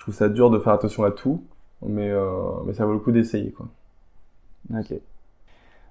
je 0.00 0.04
trouve 0.04 0.14
ça 0.14 0.30
dur 0.30 0.48
de 0.48 0.58
faire 0.58 0.72
attention 0.72 1.04
à 1.04 1.10
tout, 1.10 1.42
mais 1.86 2.08
euh, 2.08 2.30
mais 2.64 2.72
ça 2.72 2.86
vaut 2.86 2.94
le 2.94 2.98
coup 2.98 3.12
d'essayer 3.12 3.50
quoi. 3.50 3.66
Ok. 4.74 4.94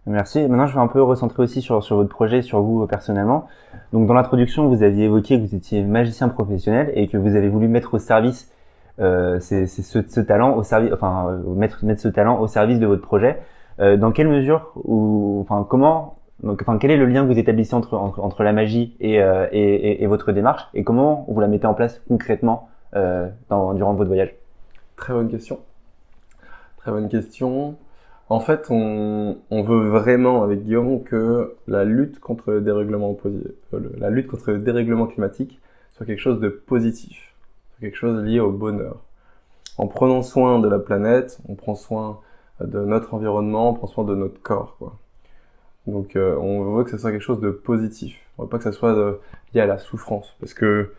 Merci. 0.08 0.48
Maintenant, 0.48 0.66
je 0.66 0.74
vais 0.74 0.80
un 0.80 0.88
peu 0.88 1.04
recentrer 1.04 1.44
aussi 1.44 1.62
sur, 1.62 1.84
sur 1.84 1.98
votre 1.98 2.10
projet, 2.10 2.42
sur 2.42 2.62
vous 2.62 2.88
personnellement. 2.88 3.48
Donc, 3.94 4.08
dans 4.08 4.16
l'introduction, 4.16 4.68
vous 4.68 4.82
aviez 4.82 5.06
évoqué 5.06 5.38
que 5.38 5.46
vous 5.46 5.54
étiez 5.54 5.84
magicien 5.84 6.30
professionnel 6.30 6.92
et 6.96 7.08
que 7.08 7.18
vous 7.18 7.36
avez 7.36 7.50
voulu 7.50 7.68
mettre 7.68 7.94
au 7.94 8.00
service 8.00 8.52
euh, 9.00 9.40
c'est 9.40 9.68
ce, 9.68 10.20
talent 10.20 10.56
au 10.56 10.64
service, 10.64 10.92
enfin 10.92 11.28
euh, 11.30 11.54
mettre 11.54 11.86
mettre 11.86 12.02
ce 12.02 12.10
talent 12.10 12.40
au 12.40 12.48
service 12.48 12.80
de 12.80 12.88
votre 12.88 13.02
projet. 13.02 13.40
Euh, 13.80 13.96
dans 13.96 14.12
quelle 14.12 14.28
mesure 14.28 14.72
ou 14.84 15.40
enfin 15.42 15.66
comment 15.70 16.18
enfin, 16.46 16.78
quel 16.78 16.92
est 16.92 16.98
le 16.98 17.06
lien 17.06 17.24
que 17.24 17.32
vous 17.32 17.40
établissez 17.40 17.76
entre, 17.76 17.96
entre, 17.96 18.44
la 18.44 18.52
magie 18.52 18.96
et, 19.00 19.22
euh, 19.22 19.48
et, 19.52 20.06
votre 20.08 20.32
démarche 20.32 20.68
et 20.74 20.84
comment 20.84 21.26
vous 21.30 21.40
la 21.40 21.48
mettez 21.48 21.68
en 21.68 21.74
place 21.74 22.02
concrètement 22.08 22.68
euh, 22.68 22.79
dans, 22.94 23.74
durant 23.74 23.94
votre 23.94 24.08
voyage 24.08 24.34
Très 24.96 25.14
bonne 25.14 25.30
question. 25.30 25.60
Très 26.78 26.92
bonne 26.92 27.10
question. 27.10 27.78
En 28.30 28.40
fait, 28.40 28.68
on, 28.70 29.38
veut 29.52 29.90
vraiment 29.90 30.44
avec 30.44 30.64
Guillaume 30.64 31.04
que 31.04 31.56
la 31.68 31.84
lutte 31.84 32.20
contre 32.20 32.52
le 32.52 32.62
dérèglement, 32.62 33.18
la 33.72 34.10
lutte 34.10 34.28
contre 34.28 34.52
le 34.52 34.60
dérèglement 34.60 35.08
climatique 35.08 35.60
soit 35.96 36.06
quelque 36.06 36.20
chose 36.20 36.40
de 36.40 36.50
positif 36.50 37.30
quelque 37.80 37.96
chose 37.96 38.24
lié 38.24 38.40
au 38.40 38.52
bonheur. 38.52 38.98
En 39.78 39.88
prenant 39.88 40.22
soin 40.22 40.60
de 40.60 40.68
la 40.68 40.80
planète, 40.80 41.40
on 41.48 41.56
prend 41.56 41.76
soin 41.76 42.20
de 42.60 42.80
notre 42.80 43.14
environnement, 43.14 43.70
on 43.70 43.74
prend 43.74 43.88
soin 43.88 44.04
de 44.04 44.16
notre 44.16 44.42
corps. 44.42 44.78
Donc 45.88 46.16
euh, 46.16 46.36
on 46.38 46.76
veut 46.76 46.84
que 46.84 46.92
ce 46.92 46.98
soit 46.98 47.12
quelque 47.12 47.22
chose 47.22 47.40
de 47.40 47.52
positif. 47.52 48.20
On 48.38 48.44
veut 48.44 48.50
pas 48.50 48.58
que 48.58 48.64
ça 48.64 48.72
soit 48.72 49.20
lié 49.54 49.62
à 49.62 49.66
la 49.66 49.78
souffrance. 49.78 50.36
Parce 50.40 50.54
que 50.54 50.94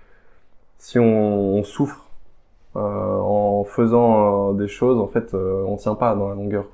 si 0.80 0.98
on, 0.98 1.62
souffre 1.62 2.10
euh, 2.74 2.80
en 2.80 3.62
faisant 3.64 4.50
euh, 4.50 4.54
des 4.54 4.66
choses, 4.68 4.98
en 4.98 5.06
fait, 5.06 5.34
on 5.34 5.76
tient 5.76 5.94
pas 5.94 6.16
dans 6.16 6.28
la 6.28 6.34
longueur. 6.34 6.66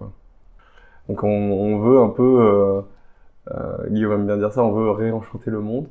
Donc 1.09 1.23
on, 1.23 1.79
veut 1.79 2.01
un 2.01 2.09
peu 2.09 2.83
euh, 3.53 3.89
Guillaume 3.89 4.13
aime 4.13 4.27
bien 4.27 4.37
dire 4.37 4.53
ça, 4.53 4.63
on 4.63 4.73
veut 4.73 4.91
réenchanter 4.91 5.51
le 5.51 5.61
monde, 5.61 5.87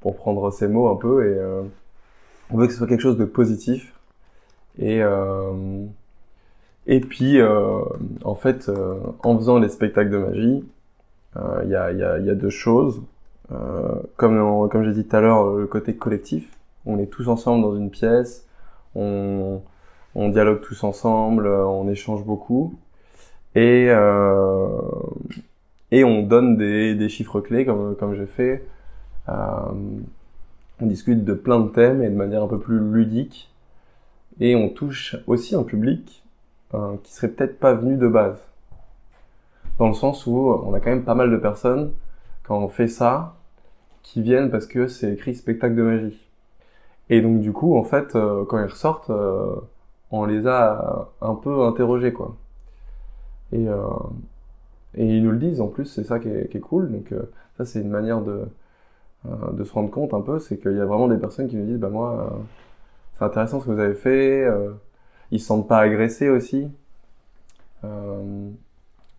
pour 0.00 0.16
prendre 0.16 0.50
ces 0.50 0.68
mots 0.68 0.88
un 0.88 0.96
peu, 0.96 1.26
et 1.26 1.38
euh, 1.38 1.62
on 2.50 2.56
veut 2.56 2.66
que 2.66 2.72
ce 2.72 2.78
soit 2.78 2.86
quelque 2.86 3.00
chose 3.00 3.18
de 3.18 3.24
positif. 3.24 3.94
Et, 4.78 5.02
euh, 5.02 5.84
et 6.86 7.00
puis, 7.00 7.40
euh, 7.40 7.80
en 8.24 8.34
fait, 8.34 8.68
euh, 8.68 8.98
en 9.22 9.36
faisant 9.36 9.58
les 9.58 9.68
spectacles 9.68 10.10
de 10.10 10.18
magie, 10.18 10.64
il 11.36 11.70
y 11.70 11.76
a, 11.76 11.92
y, 11.92 11.98
y, 11.98 12.30
a, 12.30 12.34
deux 12.34 12.50
choses. 12.50 13.02
comme 14.16 14.68
comme 14.68 14.84
j'ai 14.84 14.92
dit 14.92 15.06
tout 15.06 15.16
à 15.16 15.20
l'heure, 15.20 15.54
le 15.54 15.66
côté 15.66 15.94
collectif. 15.94 16.50
On 16.86 16.98
est 16.98 17.06
tous 17.06 17.28
ensemble 17.28 17.62
dans 17.62 17.76
une 17.76 17.90
pièce, 17.90 18.46
on, 18.94 19.60
dialogue 20.14 20.60
tous 20.60 20.82
ensemble, 20.84 21.46
on 21.46 21.88
échange 21.88 22.24
beaucoup. 22.24 22.74
Et, 23.54 23.86
euh, 23.88 24.80
on 25.92 26.22
donne 26.22 26.56
des, 26.56 27.08
chiffres 27.08 27.40
clés 27.40 27.64
comme, 27.64 27.96
comme 27.96 28.14
j'ai 28.14 28.26
fait. 28.26 28.64
Euh, 29.28 29.34
on 30.80 30.86
discute 30.86 31.24
de 31.24 31.34
plein 31.34 31.60
de 31.60 31.68
thèmes 31.68 32.02
et 32.02 32.08
de 32.08 32.14
manière 32.14 32.42
un 32.42 32.48
peu 32.48 32.58
plus 32.58 32.78
ludique. 32.78 33.52
Et 34.40 34.56
on 34.56 34.68
touche 34.70 35.16
aussi 35.26 35.54
un 35.54 35.62
public 35.62 36.24
euh, 36.74 36.96
qui 37.02 37.12
serait 37.12 37.28
peut-être 37.28 37.58
pas 37.58 37.74
venu 37.74 37.96
de 37.96 38.08
base. 38.08 38.38
Dans 39.78 39.88
le 39.88 39.94
sens 39.94 40.26
où 40.26 40.36
on 40.36 40.72
a 40.74 40.80
quand 40.80 40.90
même 40.90 41.04
pas 41.04 41.14
mal 41.14 41.30
de 41.30 41.36
personnes, 41.36 41.92
quand 42.44 42.58
on 42.58 42.68
fait 42.68 42.88
ça, 42.88 43.36
qui 44.02 44.22
viennent 44.22 44.50
parce 44.50 44.66
que 44.66 44.88
c'est 44.88 45.12
écrit 45.12 45.34
spectacle 45.34 45.74
de 45.74 45.82
magie. 45.82 46.29
Et 47.10 47.20
donc 47.20 47.40
du 47.40 47.52
coup, 47.52 47.76
en 47.76 47.84
fait, 47.84 48.16
euh, 48.16 48.44
quand 48.46 48.58
ils 48.58 48.70
ressortent, 48.70 49.10
euh, 49.10 49.54
on 50.10 50.24
les 50.24 50.46
a 50.46 51.08
un 51.20 51.34
peu 51.34 51.62
interrogés, 51.64 52.12
quoi. 52.12 52.36
Et, 53.52 53.68
euh, 53.68 53.82
et 54.94 55.06
ils 55.06 55.22
nous 55.22 55.32
le 55.32 55.38
disent 55.38 55.60
en 55.60 55.68
plus, 55.68 55.86
c'est 55.86 56.04
ça 56.04 56.18
qui 56.18 56.28
est, 56.28 56.60
cool. 56.60 56.90
Donc 56.92 57.12
euh, 57.12 57.22
ça, 57.56 57.64
c'est 57.64 57.80
une 57.80 57.90
manière 57.90 58.20
de, 58.22 58.46
euh, 59.26 59.52
de 59.52 59.64
se 59.64 59.72
rendre 59.72 59.90
compte 59.90 60.14
un 60.14 60.20
peu, 60.20 60.38
c'est 60.38 60.58
qu'il 60.58 60.76
y 60.76 60.80
a 60.80 60.86
vraiment 60.86 61.08
des 61.08 61.18
personnes 61.18 61.48
qui 61.48 61.56
nous 61.56 61.66
disent, 61.66 61.78
bah 61.78 61.90
moi, 61.90 62.40
c'est 63.18 63.24
intéressant 63.24 63.60
ce 63.60 63.66
que 63.66 63.72
vous 63.72 63.80
avez 63.80 63.94
fait. 63.94 64.46
ils 65.30 65.40
se 65.40 65.46
sentent 65.46 65.68
pas 65.68 65.78
agressés 65.80 66.28
aussi. 66.30 66.68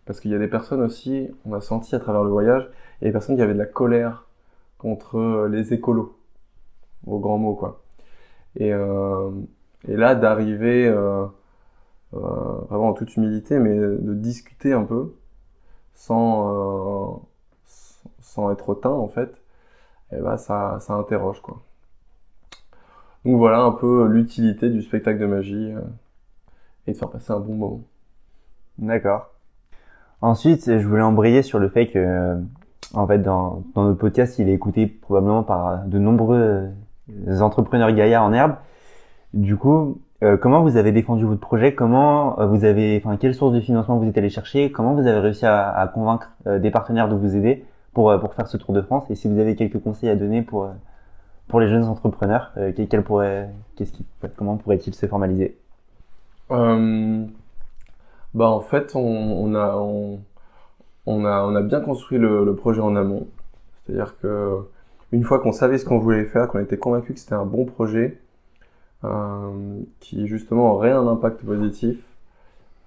parce 0.06 0.20
qu'il 0.20 0.30
y 0.30 0.34
a 0.34 0.38
des 0.38 0.48
personnes 0.48 0.82
aussi, 0.82 1.28
on 1.46 1.54
a 1.54 1.60
senti 1.60 1.94
à 1.94 1.98
travers 2.00 2.24
le 2.24 2.30
voyage, 2.30 2.68
il 3.00 3.04
y 3.04 3.06
a 3.06 3.08
des 3.10 3.12
personnes 3.12 3.36
qui 3.36 3.42
avaient 3.42 3.54
de 3.54 3.58
la 3.58 3.66
colère 3.66 4.26
contre 4.78 5.46
les 5.50 5.72
écolos, 5.72 6.16
au 7.06 7.18
grand 7.18 7.38
mot 7.38 7.54
quoi. 7.54 7.82
Et, 8.56 8.72
euh, 8.72 9.30
et 9.88 9.96
là, 9.96 10.14
d'arriver 10.14 10.86
euh, 10.86 11.24
euh, 12.14 12.18
vraiment 12.68 12.88
en 12.88 12.92
toute 12.92 13.16
humilité, 13.16 13.58
mais 13.58 13.76
de 13.76 14.14
discuter 14.14 14.72
un 14.72 14.84
peu 14.84 15.14
sans, 15.94 17.22
sans 18.20 18.50
être 18.52 18.68
hautain 18.68 18.90
en 18.90 19.08
fait, 19.08 19.34
et 20.12 20.20
bah 20.20 20.38
ça, 20.38 20.78
ça 20.80 20.94
interroge 20.94 21.40
quoi. 21.40 21.62
Donc 23.24 23.36
voilà 23.36 23.60
un 23.60 23.72
peu 23.72 24.06
l'utilité 24.06 24.68
du 24.68 24.82
spectacle 24.82 25.20
de 25.20 25.26
magie 25.26 25.72
et 26.86 26.92
de 26.92 26.96
faire 26.96 27.10
passer 27.10 27.32
un 27.32 27.40
bon 27.40 27.54
moment. 27.54 27.80
D'accord. 28.78 29.30
Ensuite, 30.20 30.78
je 30.78 30.86
voulais 30.86 31.02
embrayer 31.02 31.42
sur 31.42 31.58
le 31.58 31.68
fait 31.68 31.86
que, 31.86 32.40
en 32.94 33.06
fait, 33.06 33.18
dans, 33.18 33.64
dans 33.74 33.84
notre 33.84 33.98
podcast, 33.98 34.38
il 34.38 34.48
est 34.48 34.54
écouté 34.54 34.86
probablement 34.86 35.42
par 35.42 35.84
de 35.84 35.98
nombreux 35.98 36.70
entrepreneurs 37.40 37.92
Gaïa 37.92 38.22
en 38.22 38.32
herbe. 38.32 38.54
Du 39.34 39.56
coup, 39.56 40.00
euh, 40.22 40.36
comment 40.36 40.62
vous 40.62 40.76
avez 40.76 40.92
défendu 40.92 41.24
votre 41.24 41.40
projet? 41.40 41.74
Comment 41.74 42.38
euh, 42.38 42.46
vous 42.46 42.64
avez, 42.64 43.00
enfin, 43.02 43.16
quelle 43.16 43.34
source 43.34 43.52
de 43.52 43.60
financement 43.60 43.96
vous 43.96 44.06
êtes 44.06 44.18
allé 44.18 44.28
chercher? 44.28 44.70
Comment 44.70 44.94
vous 44.94 45.06
avez 45.06 45.18
réussi 45.18 45.46
à, 45.46 45.90
convaincre 45.92 46.30
euh, 46.46 46.58
des 46.58 46.70
partenaires 46.70 47.08
de 47.08 47.16
vous 47.16 47.34
aider 47.36 47.64
pour 47.92 48.18
pour 48.20 48.34
faire 48.34 48.46
ce 48.46 48.56
Tour 48.56 48.74
de 48.74 48.82
France? 48.82 49.10
Et 49.10 49.14
si 49.14 49.28
vous 49.28 49.38
avez 49.38 49.56
quelques 49.56 49.82
conseils 49.82 50.10
à 50.10 50.16
donner 50.16 50.42
pour 50.42 50.68
pour 51.48 51.60
les 51.60 51.68
jeunes 51.68 51.84
entrepreneurs, 51.84 52.52
quel 52.88 53.02
pourrait, 53.02 53.50
qu'est-ce 53.76 53.92
qui, 53.92 54.06
comment 54.36 54.56
pourrait-il 54.56 54.94
se 54.94 55.06
formaliser? 55.06 55.58
Bah 58.34 58.48
en 58.48 58.60
fait, 58.60 58.92
on, 58.94 59.54
a 59.54 59.76
on, 59.76 60.20
a 61.24 61.44
on 61.44 61.54
a 61.54 61.62
bien 61.62 61.80
construit 61.80 62.18
le, 62.18 62.44
le 62.44 62.54
projet 62.54 62.80
en 62.80 62.96
amont. 62.96 63.26
C'est-à-dire 63.84 64.16
que 64.20 64.60
une 65.12 65.24
fois 65.24 65.38
qu'on 65.38 65.52
savait 65.52 65.78
ce 65.78 65.84
qu'on 65.84 65.98
voulait 65.98 66.24
faire, 66.24 66.48
qu'on 66.48 66.58
était 66.58 66.78
convaincu 66.78 67.12
que 67.12 67.20
c'était 67.20 67.34
un 67.34 67.46
bon 67.46 67.66
projet, 67.66 68.18
euh, 69.04 69.80
qui 70.00 70.26
justement 70.26 70.72
aurait 70.72 70.90
un 70.90 71.06
impact 71.06 71.44
positif, 71.44 71.98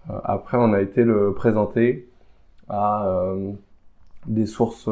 euh, 0.09 0.19
après 0.23 0.57
on 0.57 0.73
a 0.73 0.81
été 0.81 1.03
le 1.03 1.33
présenter 1.33 2.09
à 2.67 3.07
euh, 3.07 3.51
des 4.25 4.47
sources 4.47 4.89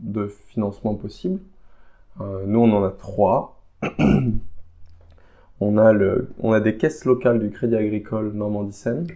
de 0.00 0.26
financement 0.48 0.94
possibles. 0.94 1.40
Nous 2.18 2.60
on 2.60 2.70
en 2.72 2.84
a 2.84 2.90
trois. 2.90 3.62
on 5.60 5.78
a 5.78 5.92
le, 5.94 6.28
on 6.40 6.52
a 6.52 6.60
des 6.60 6.76
caisses 6.76 7.06
locales 7.06 7.38
du 7.38 7.50
Crédit 7.50 7.76
Agricole 7.76 8.32
Normandie-Seine, 8.34 9.06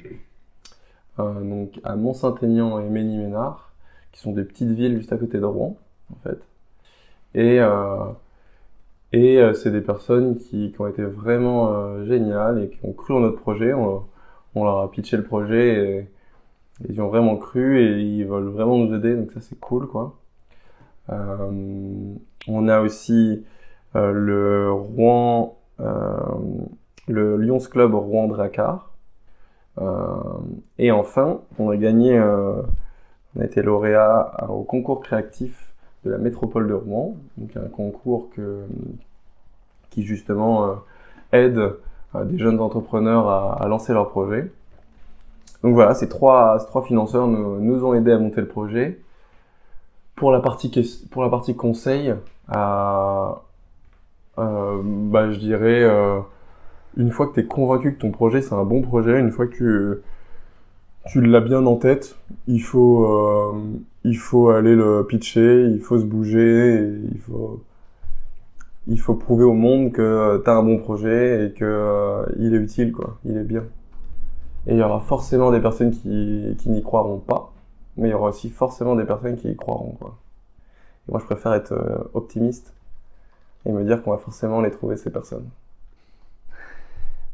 donc 1.18 1.78
à 1.84 1.96
Mont-Saint-Aignan 1.96 2.78
et 2.80 2.88
Mény-Ménard, 2.88 3.74
qui 4.12 4.20
sont 4.20 4.32
des 4.32 4.44
petites 4.44 4.70
villes 4.70 4.96
juste 4.96 5.12
à 5.12 5.18
côté 5.18 5.38
de 5.38 5.44
Rouen 5.44 5.76
en 6.10 6.16
fait. 6.26 6.38
Et, 7.34 7.60
euh, 7.60 8.06
et 9.12 9.38
euh, 9.38 9.54
c'est 9.54 9.70
des 9.70 9.80
personnes 9.80 10.38
qui, 10.38 10.72
qui, 10.72 10.80
ont 10.80 10.86
été 10.86 11.02
vraiment 11.02 11.72
euh, 11.72 12.04
géniales 12.06 12.62
et 12.62 12.68
qui 12.70 12.78
ont 12.84 12.92
cru 12.92 13.14
en 13.14 13.20
notre 13.20 13.40
projet. 13.40 13.72
On, 13.72 14.04
on 14.54 14.64
leur 14.64 14.78
a 14.78 14.90
pitché 14.90 15.16
le 15.16 15.24
projet 15.24 15.74
et 15.74 16.08
ils 16.88 17.00
ont 17.00 17.08
vraiment 17.08 17.36
cru 17.36 17.80
et 17.80 18.00
ils 18.00 18.24
veulent 18.24 18.48
vraiment 18.48 18.78
nous 18.78 18.94
aider. 18.94 19.14
Donc 19.16 19.32
ça 19.32 19.40
c'est 19.40 19.58
cool 19.58 19.88
quoi. 19.88 20.16
On 21.08 22.68
a 22.68 22.80
aussi 22.80 23.44
le 23.94 24.72
Rouen, 24.72 25.58
le 25.78 27.36
Lions 27.36 27.58
Club 27.58 27.94
Rouen 27.94 28.26
Dracar. 28.28 28.92
et 30.78 30.90
enfin, 30.92 31.40
on 31.58 31.70
a 31.70 31.76
gagné, 31.76 32.18
on 32.18 33.40
a 33.40 33.44
été 33.44 33.62
lauréat 33.62 34.46
au 34.48 34.62
concours 34.62 35.00
créatif 35.00 35.73
de 36.04 36.10
la 36.10 36.18
métropole 36.18 36.68
de 36.68 36.74
Rouen, 36.74 37.16
donc 37.38 37.56
un 37.56 37.68
concours 37.68 38.28
qui 39.90 40.02
justement 40.02 40.66
euh, 40.66 40.74
aide 41.32 41.58
euh, 42.14 42.24
des 42.24 42.38
jeunes 42.38 42.60
entrepreneurs 42.60 43.28
à, 43.28 43.66
lancer 43.68 43.92
leur 43.92 44.08
projet. 44.08 44.50
Donc 45.62 45.74
voilà, 45.74 45.94
ces 45.94 46.08
trois, 46.08 46.58
ces 46.60 46.66
trois 46.66 46.82
financeurs 46.82 47.26
nous, 47.26 47.84
ont 47.84 47.94
aidés 47.94 48.12
à 48.12 48.18
monter 48.18 48.40
le 48.40 48.48
projet. 48.48 49.00
Pour 50.14 50.30
la 50.30 50.40
partie, 50.40 50.70
pour 51.10 51.22
la 51.22 51.30
partie 51.30 51.56
conseil, 51.56 52.14
euh, 52.54 53.32
bah, 54.36 55.30
je 55.32 55.38
dirais, 55.38 55.82
une 56.96 57.10
fois 57.10 57.26
que 57.26 57.34
tu 57.34 57.40
es 57.40 57.46
convaincu 57.46 57.94
que 57.94 58.00
ton 58.00 58.10
projet 58.10 58.42
c'est 58.42 58.54
un 58.54 58.64
bon 58.64 58.82
projet, 58.82 59.18
une 59.18 59.30
fois 59.30 59.46
que 59.46 59.54
tu 59.54 60.02
l'as 61.14 61.40
bien 61.40 61.64
en 61.66 61.76
tête, 61.76 62.16
il 62.46 62.62
faut, 62.62 63.04
euh, 63.06 63.52
il 64.04 64.16
faut 64.16 64.48
aller 64.50 64.74
le 64.74 65.06
pitcher, 65.06 65.66
il 65.66 65.80
faut 65.80 65.98
se 65.98 66.04
bouger, 66.04 66.90
il 67.12 67.18
faut, 67.20 67.62
il 68.86 69.00
faut 69.00 69.14
prouver 69.14 69.44
au 69.44 69.52
monde 69.52 69.92
que 69.92 70.40
tu 70.42 70.50
as 70.50 70.54
un 70.54 70.62
bon 70.62 70.78
projet 70.78 71.46
et 71.46 71.52
que 71.52 71.64
euh, 71.64 72.26
il 72.38 72.54
est 72.54 72.58
utile, 72.58 72.92
quoi. 72.92 73.18
Il 73.24 73.36
est 73.36 73.44
bien. 73.44 73.64
Et 74.66 74.72
il 74.74 74.78
y 74.78 74.82
aura 74.82 75.00
forcément 75.00 75.50
des 75.50 75.60
personnes 75.60 75.90
qui, 75.90 76.56
qui 76.58 76.70
n'y 76.70 76.82
croiront 76.82 77.18
pas, 77.18 77.52
mais 77.96 78.08
il 78.08 78.10
y 78.12 78.14
aura 78.14 78.30
aussi 78.30 78.50
forcément 78.50 78.96
des 78.96 79.04
personnes 79.04 79.36
qui 79.36 79.50
y 79.50 79.56
croiront, 79.56 79.96
quoi. 80.00 80.18
Et 81.08 81.12
moi, 81.12 81.20
je 81.20 81.26
préfère 81.26 81.54
être 81.54 81.72
euh, 81.72 81.98
optimiste 82.14 82.74
et 83.66 83.72
me 83.72 83.84
dire 83.84 84.02
qu'on 84.02 84.12
va 84.12 84.18
forcément 84.18 84.60
les 84.60 84.70
trouver, 84.70 84.96
ces 84.96 85.10
personnes. 85.10 85.48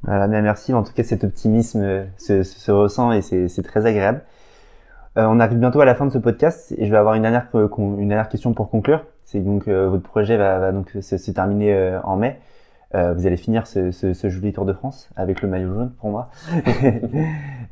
Voilà, 0.02 0.28
bien 0.28 0.42
merci. 0.42 0.72
En 0.72 0.82
tout 0.82 0.92
cas, 0.92 1.02
cet 1.04 1.24
optimisme 1.24 1.82
euh, 1.82 2.04
se, 2.16 2.42
se, 2.42 2.58
se 2.58 2.72
ressent 2.72 3.12
et 3.12 3.22
c'est 3.22 3.62
très 3.62 3.86
agréable. 3.86 4.22
Euh, 5.16 5.26
on 5.28 5.40
arrive 5.40 5.58
bientôt 5.58 5.80
à 5.80 5.84
la 5.84 5.94
fin 5.94 6.06
de 6.06 6.12
ce 6.12 6.18
podcast 6.18 6.72
et 6.78 6.86
je 6.86 6.90
vais 6.90 6.96
avoir 6.96 7.14
une 7.14 7.22
dernière, 7.22 7.48
une 7.52 8.08
dernière 8.08 8.28
question 8.28 8.52
pour 8.54 8.70
conclure. 8.70 9.04
C'est 9.24 9.40
donc 9.40 9.66
euh, 9.66 9.88
votre 9.88 10.04
projet 10.04 10.36
va, 10.36 10.58
va 10.58 10.72
donc 10.72 10.90
se, 11.00 11.16
se 11.18 11.30
terminer 11.30 11.74
euh, 11.74 12.00
en 12.02 12.16
mai. 12.16 12.38
vous 12.92 13.26
allez 13.26 13.36
finir 13.36 13.66
ce, 13.66 13.90
ce, 13.90 14.12
ce, 14.14 14.28
joli 14.28 14.52
Tour 14.52 14.66
de 14.66 14.72
France 14.72 15.10
avec 15.16 15.42
le 15.42 15.48
maillot 15.48 15.74
jaune 15.74 15.92
pour 16.00 16.10
moi. 16.10 16.30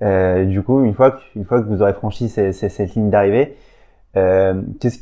du 0.47 0.62
coup, 0.62 0.85
une 0.85 0.95
fois 0.95 1.12
que, 1.12 1.21
une 1.37 1.45
fois 1.45 1.61
que 1.61 1.69
vous 1.69 1.81
aurez 1.83 1.95
franchi 1.95 2.29
cette, 2.29 2.55
cette 2.55 2.95
ligne 2.95 3.11
d'arrivée, 3.11 3.57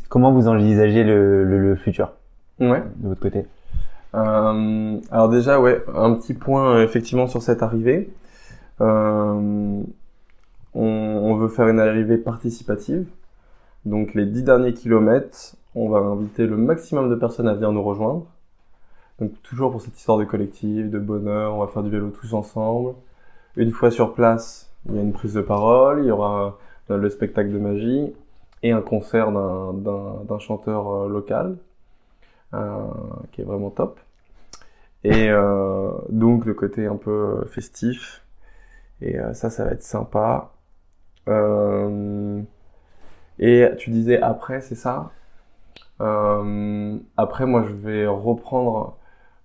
comment 0.09 0.33
vous 0.33 0.49
envisagez 0.49 1.05
le, 1.05 1.45
le, 1.45 1.59
le 1.59 1.77
futur? 1.77 2.13
Ouais. 2.59 2.83
de 2.97 3.09
votre 3.09 3.21
côté 3.21 3.47
euh, 4.15 5.01
alors 5.11 5.29
déjà, 5.29 5.61
ouais, 5.61 5.85
un 5.95 6.15
petit 6.15 6.35
point 6.35 6.77
euh, 6.77 6.85
effectivement 6.85 7.27
sur 7.27 7.43
cette 7.43 7.63
arrivée. 7.63 8.11
Euh, 8.81 9.83
on, 10.75 10.83
on, 10.85 11.35
veut 11.37 11.49
faire 11.49 11.69
une 11.69 11.81
arrivée 11.81 12.19
participative. 12.19 13.07
Donc 13.85 14.15
les 14.15 14.27
dix 14.27 14.43
derniers 14.43 14.75
kilomètres, 14.75 15.57
on 15.75 15.89
va 15.89 15.99
inviter 15.99 16.47
le 16.47 16.57
maximum 16.57 17.11
de 17.11 17.15
personnes 17.15 17.49
à 17.49 17.55
venir 17.55 17.73
nous 17.73 17.83
rejoindre. 17.83 18.27
Donc 19.21 19.33
toujours 19.43 19.71
pour 19.71 19.81
cette 19.83 19.99
histoire 19.99 20.19
de 20.19 20.25
collectif, 20.25 20.91
de 20.91 20.99
bonheur, 20.99 21.55
on 21.55 21.61
va 21.61 21.69
faire 21.69 21.83
du 21.83 21.91
vélo 21.91 22.11
tous 22.11 22.35
ensemble. 22.35 22.95
Une 23.57 23.71
fois 23.71 23.91
sur 23.91 24.15
place, 24.15 24.71
il 24.89 24.97
y 24.97 24.99
a 24.99 25.03
une 25.03 25.13
prise 25.13 25.35
de 25.35 25.41
parole, 25.41 26.01
il 26.05 26.09
y 26.09 26.11
aura 26.11 26.59
le 26.89 27.09
spectacle 27.11 27.51
de 27.51 27.59
magie. 27.59 28.13
et 28.63 28.73
un 28.73 28.83
concert 28.83 29.33
d'un 29.33 30.39
chanteur 30.39 31.09
local 31.09 31.57
qui 33.33 33.41
est 33.41 33.45
vraiment 33.45 33.71
top. 33.71 34.01
Et 35.05 35.29
donc 36.11 36.47
le 36.47 36.55
côté 36.55 36.87
un 36.87 36.97
peu 36.97 37.45
festif. 37.47 38.25
Et 39.03 39.17
ça, 39.35 39.51
ça 39.51 39.65
va 39.65 39.73
être 39.73 39.83
sympa. 39.83 40.53
et 43.39 43.69
tu 43.79 43.91
disais 43.91 44.21
après, 44.21 44.61
c'est 44.61 44.75
ça? 44.75 45.11
Après, 47.17 47.47
moi, 47.47 47.65
je 47.69 47.75
vais 47.75 48.07
reprendre 48.07 48.97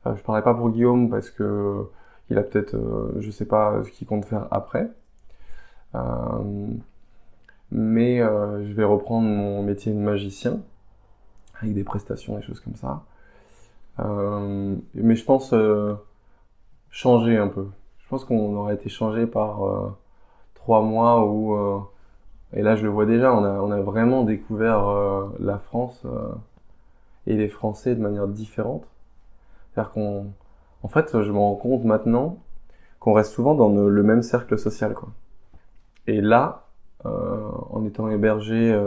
je 0.06 0.22
parlais 0.24 0.42
pas 0.42 0.54
pour 0.54 0.70
Guillaume 0.72 1.10
parce 1.10 1.30
que 1.30 1.88
il 2.30 2.38
a 2.38 2.44
peut-être, 2.44 2.76
euh, 2.76 3.14
je 3.20 3.30
sais 3.32 3.46
pas 3.46 3.84
ce 3.84 3.92
qu'il 3.92 4.08
compte 4.08 4.26
faire 4.26 4.48
après. 4.52 4.90
Euh, 5.96 6.68
mais 7.72 8.22
euh, 8.22 8.66
je 8.68 8.74
vais 8.74 8.84
reprendre 8.84 9.28
mon 9.28 9.64
métier 9.64 9.94
de 9.94 9.98
magicien 9.98 10.62
avec 11.62 11.74
des 11.74 11.84
prestations 11.84 12.38
et 12.38 12.41
choses 12.41 12.60
comme 12.60 12.76
ça. 12.76 13.04
mais 14.95 15.15
je 15.15 15.26
pense 15.26 15.54
changer 16.89 17.38
un 17.38 17.47
peu. 17.47 17.67
Je 18.00 18.08
pense 18.10 18.26
qu'on 18.26 18.56
aurait 18.56 18.76
été 18.76 18.89
changé 18.89 19.26
par 19.26 19.62
trois 20.56 20.82
mois 20.82 21.26
où 21.26 21.56
et 22.54 22.62
là 22.62 22.76
je 22.76 22.84
le 22.84 22.89
vois 22.89 23.06
déjà, 23.06 23.34
on 23.34 23.43
a, 23.43 23.62
on 23.62 23.71
a 23.71 23.80
vraiment 23.80 24.24
découvert 24.24 24.84
la 25.39 25.58
France 25.60 26.06
et 27.28 27.36
les 27.36 27.47
Français 27.47 27.95
de 27.95 28.02
manière 28.02 28.28
différente. 28.28 28.84
C'est-à-dire 29.74 29.91
qu'on, 29.91 30.32
en 30.84 30.88
fait, 30.88 31.21
je 31.21 31.32
me 31.32 31.38
rends 31.38 31.56
compte 31.56 31.84
maintenant 31.84 32.39
qu'on 33.00 33.13
reste 33.13 33.32
souvent 33.32 33.56
dans 33.56 33.69
le 33.69 34.04
même 34.04 34.21
cercle 34.21 34.58
social, 34.58 34.93
quoi. 34.93 35.10
Et 36.08 36.21
là, 36.21 36.65
euh, 37.06 37.50
en 37.69 37.86
étant 37.86 38.10
hébergé 38.10 38.78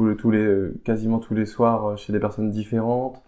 euh, 0.00 0.10
euh, 0.10 0.14
tous, 0.14 0.30
les, 0.30 0.70
quasiment 0.84 1.18
tous 1.18 1.34
les 1.34 1.46
soirs 1.46 1.96
chez 1.98 2.12
des 2.12 2.20
personnes 2.20 2.50
différentes, 2.50 3.22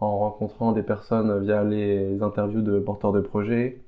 en 0.00 0.18
rencontrant 0.18 0.72
des 0.72 0.82
personnes 0.82 1.40
via 1.44 1.64
les 1.64 2.22
interviews 2.22 2.62
de 2.62 2.78
porteurs 2.80 3.12
de 3.12 3.20
projets, 3.20 3.80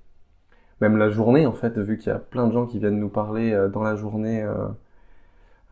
même 0.80 0.96
la 0.96 1.10
journée 1.10 1.46
en 1.46 1.52
fait, 1.52 1.78
vu 1.78 1.98
qu'il 1.98 2.08
y 2.08 2.12
a 2.12 2.18
plein 2.18 2.46
de 2.46 2.52
gens 2.52 2.66
qui 2.66 2.78
viennent 2.78 3.00
nous 3.00 3.08
parler 3.08 3.68
dans 3.72 3.82
la 3.82 3.96
journée 3.96 4.44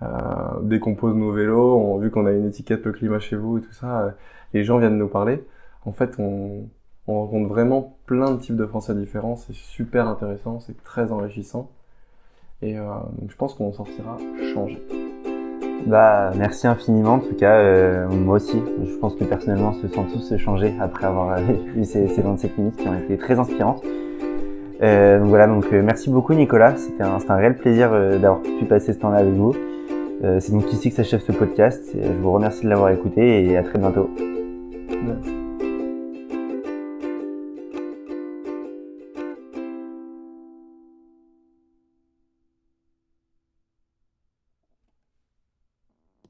euh, 0.03 0.61
dès 0.63 0.81
nos 0.81 1.33
vélos, 1.33 1.99
vu 1.99 2.11
qu'on 2.11 2.27
a 2.27 2.33
une 2.33 2.47
étiquette 2.47 2.85
le 2.85 2.93
climat 2.93 3.21
chez 3.21 3.37
vous 3.37 3.59
et 3.59 3.61
tout 3.61 3.73
ça, 3.73 4.01
euh, 4.01 4.11
les 4.53 4.65
gens 4.65 4.79
viennent 4.79 4.99
nous 4.99 5.09
parler. 5.09 5.45
En 5.85 5.93
fait, 5.93 6.17
on, 6.19 6.69
on 7.07 7.21
rencontre 7.21 7.49
vraiment 7.49 7.97
plein 8.07 8.33
de 8.33 8.41
types 8.41 8.57
de 8.57 8.67
Français 8.67 8.95
différents. 8.95 9.37
C'est 9.37 9.55
super 9.55 10.09
intéressant, 10.09 10.61
c'est 10.61 10.83
très 10.83 11.13
enrichissant. 11.13 11.71
Et 12.63 12.79
euh, 12.79 12.85
je 13.29 13.37
pense 13.37 13.55
qu'on 13.55 13.73
sortira 13.73 14.17
changé. 14.55 14.83
Bah, 15.87 16.31
merci 16.37 16.67
infiniment. 16.67 17.15
En 17.15 17.19
tout 17.19 17.35
cas, 17.35 17.55
euh, 17.57 18.09
moi 18.09 18.37
aussi, 18.37 18.63
je 18.85 18.97
pense 18.97 19.15
que 19.17 19.25
personnellement, 19.25 19.71
on 19.71 19.81
se 19.81 19.89
sent 19.89 20.07
tous 20.13 20.37
changés 20.37 20.75
après 20.81 21.07
avoir 21.07 21.39
eu 21.77 21.85
ces, 21.85 22.09
ces 22.09 22.23
27 22.23 22.59
minutes 22.59 22.77
qui 22.77 22.89
ont 22.89 22.95
été 22.95 23.17
très 23.17 23.39
inspirantes. 23.39 23.83
Euh, 24.83 25.19
donc 25.21 25.29
voilà, 25.29 25.47
donc 25.47 25.71
merci 25.73 26.11
beaucoup 26.11 26.35
Nicolas. 26.35 26.77
C'était 26.77 27.05
un, 27.05 27.19
un 27.29 27.37
réel 27.37 27.57
plaisir 27.57 27.91
d'avoir 27.91 28.41
pu 28.43 28.65
passer 28.65 28.93
ce 28.93 28.99
temps-là 28.99 29.19
avec 29.19 29.35
vous. 29.35 29.55
Euh, 30.25 30.39
c'est 30.41 30.53
donc 30.53 30.73
ici 30.73 30.91
que 30.91 30.97
s'achève 30.97 31.21
ce 31.21 31.33
podcast. 31.33 31.91
Je 31.95 32.13
vous 32.13 32.33
remercie 32.33 32.65
de 32.65 32.69
l'avoir 32.69 32.91
écouté 32.91 33.45
et 33.45 33.57
à 33.57 33.63
très 33.63 33.79
bientôt. 33.79 34.09